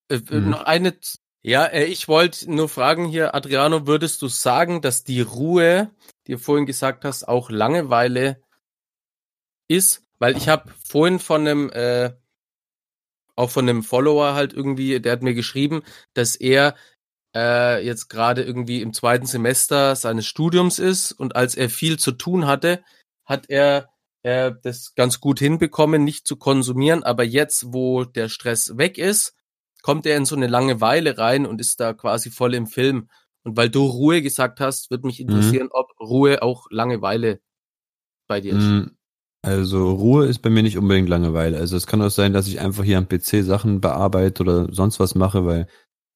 äh, 0.09 0.14
äh, 0.16 0.20
Mhm. 0.30 0.50
noch 0.50 0.64
eine. 0.64 0.96
Ja, 1.42 1.66
äh, 1.66 1.85
ich 1.85 2.09
wollte 2.09 2.50
nur 2.50 2.68
fragen 2.68 3.06
hier, 3.06 3.35
Adriano, 3.35 3.87
würdest 3.87 4.22
du 4.22 4.28
sagen, 4.28 4.80
dass 4.83 5.04
die 5.04 5.20
Ruhe, 5.20 5.90
die 6.26 6.33
du 6.33 6.38
vorhin 6.38 6.66
gesagt 6.66 7.04
hast, 7.04 7.28
auch 7.28 7.50
Langeweile 7.50 8.42
ist? 9.68 10.02
Weil 10.20 10.37
ich 10.37 10.48
habe 10.48 10.70
vorhin 10.87 11.18
von 11.18 11.40
einem, 11.40 11.70
äh, 11.70 12.12
auch 13.35 13.50
von 13.50 13.68
einem 13.68 13.83
Follower 13.83 14.35
halt 14.35 14.52
irgendwie, 14.52 15.00
der 15.00 15.12
hat 15.12 15.22
mir 15.22 15.35
geschrieben, 15.35 15.83
dass 16.14 16.37
er 16.37 16.76
äh, 17.35 17.85
jetzt 17.85 18.09
gerade 18.09 18.42
irgendwie 18.42 18.83
im 18.83 18.92
zweiten 18.92 19.26
Semester 19.26 19.96
seines 19.96 20.26
Studiums 20.26 20.78
ist 20.78 21.12
und 21.12 21.37
als 21.37 21.54
er 21.54 21.70
viel 21.70 21.98
zu 21.98 22.12
tun 22.12 22.46
hatte, 22.46 22.85
hat 23.24 23.48
er 23.48 23.88
äh, 24.22 24.52
das 24.62 24.94
ganz 24.94 25.20
gut 25.20 25.38
hinbekommen, 25.38 26.04
nicht 26.04 26.26
zu 26.26 26.37
konsumieren, 26.37 27.02
aber 27.02 27.24
jetzt, 27.24 27.72
wo 27.72 28.04
der 28.04 28.28
Stress 28.28 28.76
weg 28.76 28.98
ist, 28.98 29.35
kommt 29.83 30.04
er 30.04 30.16
in 30.16 30.26
so 30.26 30.37
eine 30.37 30.46
Langeweile 30.46 31.16
rein 31.16 31.46
und 31.46 31.61
ist 31.61 31.80
da 31.80 31.94
quasi 31.94 32.30
voll 32.30 32.54
im 32.54 32.66
Film. 32.66 33.09
Und 33.42 33.56
weil 33.56 33.70
du 33.70 33.87
Ruhe 33.87 34.20
gesagt 34.20 34.61
hast, 34.61 34.90
würde 34.90 35.06
mich 35.06 35.20
interessieren, 35.20 35.68
ob 35.70 35.98
Ruhe 35.98 36.42
auch 36.42 36.66
Langeweile 36.70 37.40
bei 38.26 38.42
dir 38.42 38.52
ist. 38.52 38.64
Mm, 38.64 38.90
Also 39.42 39.90
Ruhe 39.92 40.26
ist 40.26 40.40
bei 40.40 40.50
mir 40.50 40.62
nicht 40.62 40.76
unbedingt 40.76 41.09
Langeweile. 41.09 41.59
Also 41.59 41.76
es 41.76 41.87
kann 41.87 42.03
auch 42.03 42.11
sein, 42.11 42.33
dass 42.33 42.46
ich 42.46 42.61
einfach 42.61 42.85
hier 42.85 42.98
am 42.98 43.09
PC 43.09 43.42
Sachen 43.42 43.81
bearbeite 43.81 44.42
oder 44.42 44.72
sonst 44.72 45.00
was 45.00 45.14
mache, 45.14 45.46
weil 45.46 45.66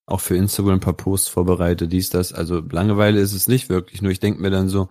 auch 0.06 0.20
für 0.20 0.36
Instagram 0.36 0.74
ein 0.74 0.80
paar 0.80 0.96
Posts 0.96 1.28
vorbereite, 1.28 1.88
dies, 1.88 2.10
das. 2.10 2.34
Also 2.34 2.60
Langeweile 2.60 3.20
ist 3.20 3.32
es 3.32 3.48
nicht 3.48 3.70
wirklich. 3.70 4.02
Nur 4.02 4.12
ich 4.12 4.20
denke 4.20 4.42
mir 4.42 4.50
dann 4.50 4.68
so, 4.68 4.88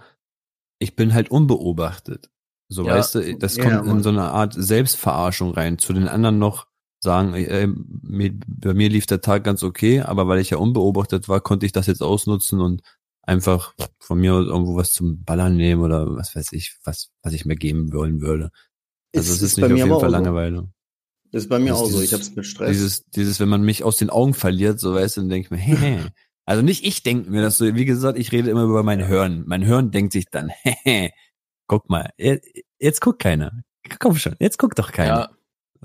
ich 0.79 0.95
bin 0.95 1.13
halt 1.13 1.29
unbeobachtet. 1.29 2.31
So 2.69 2.85
Ja, 2.85 2.95
weißt 2.95 3.15
du, 3.15 3.37
das 3.37 3.57
ja, 3.57 3.63
kommt 3.63 3.87
in 3.87 4.01
so 4.01 4.09
eine 4.09 4.31
Art 4.31 4.55
Selbstverarschung 4.55 5.51
rein. 5.51 5.77
Zu 5.77 5.93
den 5.93 6.07
anderen 6.07 6.39
noch 6.39 6.65
sagen, 6.99 7.35
äh, 7.35 7.67
mir, 7.67 8.33
bei 8.47 8.73
mir 8.73 8.89
lief 8.89 9.05
der 9.05 9.21
Tag 9.21 9.43
ganz 9.43 9.61
okay, 9.61 10.01
aber 10.01 10.27
weil 10.27 10.39
ich 10.39 10.49
ja 10.49 10.57
unbeobachtet 10.57 11.29
war, 11.29 11.41
konnte 11.41 11.65
ich 11.67 11.71
das 11.71 11.85
jetzt 11.85 12.01
ausnutzen 12.01 12.61
und 12.61 12.81
einfach 13.23 13.73
von 13.99 14.19
mir 14.19 14.33
aus 14.35 14.45
irgendwo 14.45 14.75
was 14.75 14.91
zum 14.93 15.23
Ballern 15.23 15.55
nehmen 15.57 15.81
oder 15.81 16.15
was 16.15 16.35
weiß 16.35 16.51
ich, 16.53 16.75
was, 16.83 17.09
was 17.21 17.33
ich 17.33 17.45
mir 17.45 17.55
geben 17.55 17.91
wollen 17.93 18.21
würde. 18.21 18.51
Also 19.15 19.33
es 19.33 19.41
ist, 19.41 19.57
nicht 19.57 19.65
auf 19.65 19.71
jeden 19.71 19.89
Fall 19.89 19.99
so. 19.99 20.05
Langeweile. 20.07 20.69
Das 21.31 21.43
ist 21.43 21.49
bei 21.49 21.57
mir 21.59 21.69
Das 21.69 21.79
ist 21.79 21.83
auch 21.83 21.89
so. 21.89 21.99
dieses- 21.99 22.11
Ich 22.11 22.13
hab's 22.13 22.35
mit 22.35 22.45
Stress. 22.45 22.69
Dieses, 22.71 23.05
dieses, 23.11 23.39
wenn 23.39 23.49
man 23.49 23.63
mich 23.63 23.83
aus 23.83 23.97
den 23.97 24.09
Augen 24.09 24.33
verliert, 24.33 24.79
so 24.79 24.93
weißt 24.93 25.17
du, 25.17 25.21
dann 25.21 25.29
denke 25.29 25.45
ich 25.47 25.51
mir, 25.51 25.57
hey, 25.57 25.99
also 26.45 26.61
nicht 26.61 26.85
ich 26.85 27.01
denke 27.03 27.29
mir 27.31 27.41
das 27.41 27.57
so, 27.57 27.73
wie 27.75 27.85
gesagt, 27.85 28.19
ich 28.19 28.31
rede 28.31 28.49
immer 28.49 28.63
über 28.63 28.83
mein 28.83 29.07
Hören. 29.07 29.43
Mein 29.47 29.65
Hören 29.65 29.91
denkt 29.91 30.13
sich 30.13 30.25
dann, 30.29 30.49
hey, 30.63 31.11
guck 31.67 31.89
mal, 31.89 32.09
jetzt, 32.17 32.47
jetzt 32.79 33.01
guckt 33.01 33.21
keiner. 33.21 33.63
Komm 33.99 34.15
schon, 34.15 34.35
jetzt 34.39 34.57
guckt 34.59 34.77
doch 34.79 34.91
keiner. 34.91 35.17
Ja, 35.19 35.29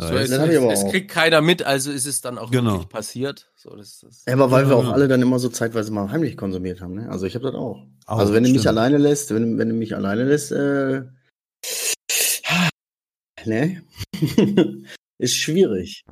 So, 0.01 0.15
es, 0.15 0.31
das 0.31 0.39
hab 0.41 0.49
ich 0.49 0.57
aber 0.59 0.73
es 0.73 0.85
auch. 0.85 0.91
kriegt 0.91 1.11
keiner 1.11 1.41
mit, 1.41 1.63
also 1.65 1.91
ist 1.91 2.07
es 2.07 2.21
dann 2.21 2.39
auch 2.39 2.51
Genau. 2.51 2.73
wirklich 2.73 2.89
passiert. 2.89 3.51
So, 3.57 3.75
das, 3.75 3.99
das, 4.01 4.25
Ja, 4.27 4.35
aber 4.35 4.51
weil 4.53 4.67
wir 4.67 4.73
Ja, 4.75 4.77
auch 4.77 4.85
ja. 4.85 4.93
alle 4.93 5.09
dann 5.09 5.21
immer 5.23 5.39
so 5.41 5.49
zeitweise 5.49 5.93
mal 5.93 6.11
heimlich 6.13 6.37
konsumiert 6.37 6.81
haben, 6.81 6.95
ne? 6.95 7.11
Also 7.11 7.27
ich 7.27 7.35
habe 7.35 7.45
das 7.47 7.55
auch. 7.55 7.85
Auch, 8.07 8.19
also 8.19 8.33
wenn 8.33 8.45
du 8.45 8.51
mich 8.51 8.69
alleine 8.69 8.97
lässt, 8.99 9.35
wenn, 9.35 9.59
wenn 9.59 9.69
du 9.71 9.75
mich 9.75 9.97
alleine 9.97 10.25
lässt, 10.25 10.53
äh, 10.53 11.03
ne? 13.45 13.83
ist 15.19 15.35
schwierig. 15.37 16.05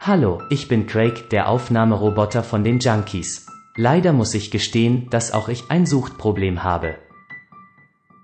Hallo, 0.00 0.40
ich 0.50 0.68
bin 0.68 0.86
Craig, 0.86 1.28
der 1.30 1.48
Aufnahmeroboter 1.48 2.42
von 2.42 2.64
den 2.64 2.78
Junkies. 2.78 3.46
Leider 3.76 4.12
muss 4.12 4.34
ich 4.34 4.50
gestehen, 4.50 5.08
dass 5.10 5.32
auch 5.32 5.48
ich 5.48 5.64
ein 5.70 5.84
Suchtproblem 5.84 6.62
habe. 6.64 6.96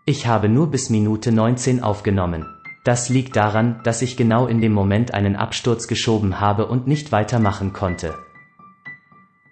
Ich 0.07 0.27
habe 0.27 0.49
nur 0.49 0.71
bis 0.71 0.89
Minute 0.91 1.33
19 1.33 1.83
aufgenommen. 1.83 2.47
Das 2.85 3.09
liegt 3.09 3.37
daran, 3.37 3.81
dass 3.85 4.03
ich 4.03 4.17
genau 4.17 4.47
in 4.47 4.61
dem 4.61 4.73
Moment 4.73 5.13
einen 5.13 5.37
Absturz 5.37 5.87
geschoben 5.87 6.41
habe 6.41 6.67
und 6.67 6.87
nicht 6.87 7.13
weitermachen 7.13 7.73
konnte. 7.73 8.15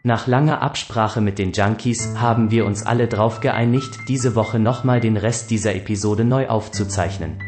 Nach 0.02 0.26
langer 0.26 0.62
Absprache 0.62 1.20
mit 1.20 1.38
den 1.38 1.52
Junkies 1.52 2.16
haben 2.16 2.50
wir 2.50 2.64
uns 2.64 2.86
alle 2.86 3.08
drauf 3.08 3.40
geeinigt, 3.40 3.98
diese 4.08 4.34
Woche 4.34 4.58
nochmal 4.58 5.00
den 5.00 5.16
Rest 5.16 5.50
dieser 5.50 5.74
Episode 5.74 6.24
neu 6.24 6.48
aufzuzeichnen. 6.48 7.38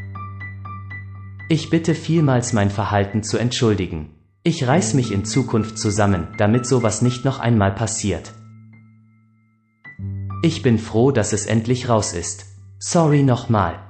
Ich 1.49 1.71
bitte 1.71 1.95
vielmals 1.95 2.53
mein 2.53 2.71
Verhalten 2.71 3.23
zu 3.23 3.39
entschuldigen. 3.39 4.11
Ich 4.43 4.67
reiß 4.67 4.95
mich 4.95 5.13
in 5.13 5.25
Zukunft 5.25 5.79
zusammen, 5.79 6.29
damit 6.39 6.67
sowas 6.67 7.03
nicht 7.03 7.25
noch 7.25 7.41
einmal 7.41 7.73
passiert. 7.73 8.33
Ich 10.43 10.63
bin 10.63 10.79
froh, 10.79 11.11
dass 11.13 11.33
es 11.33 11.47
endlich 11.47 11.89
raus 11.89 12.13
ist. 12.13 12.47
Sorry 12.79 13.23
nochmal. 13.23 13.90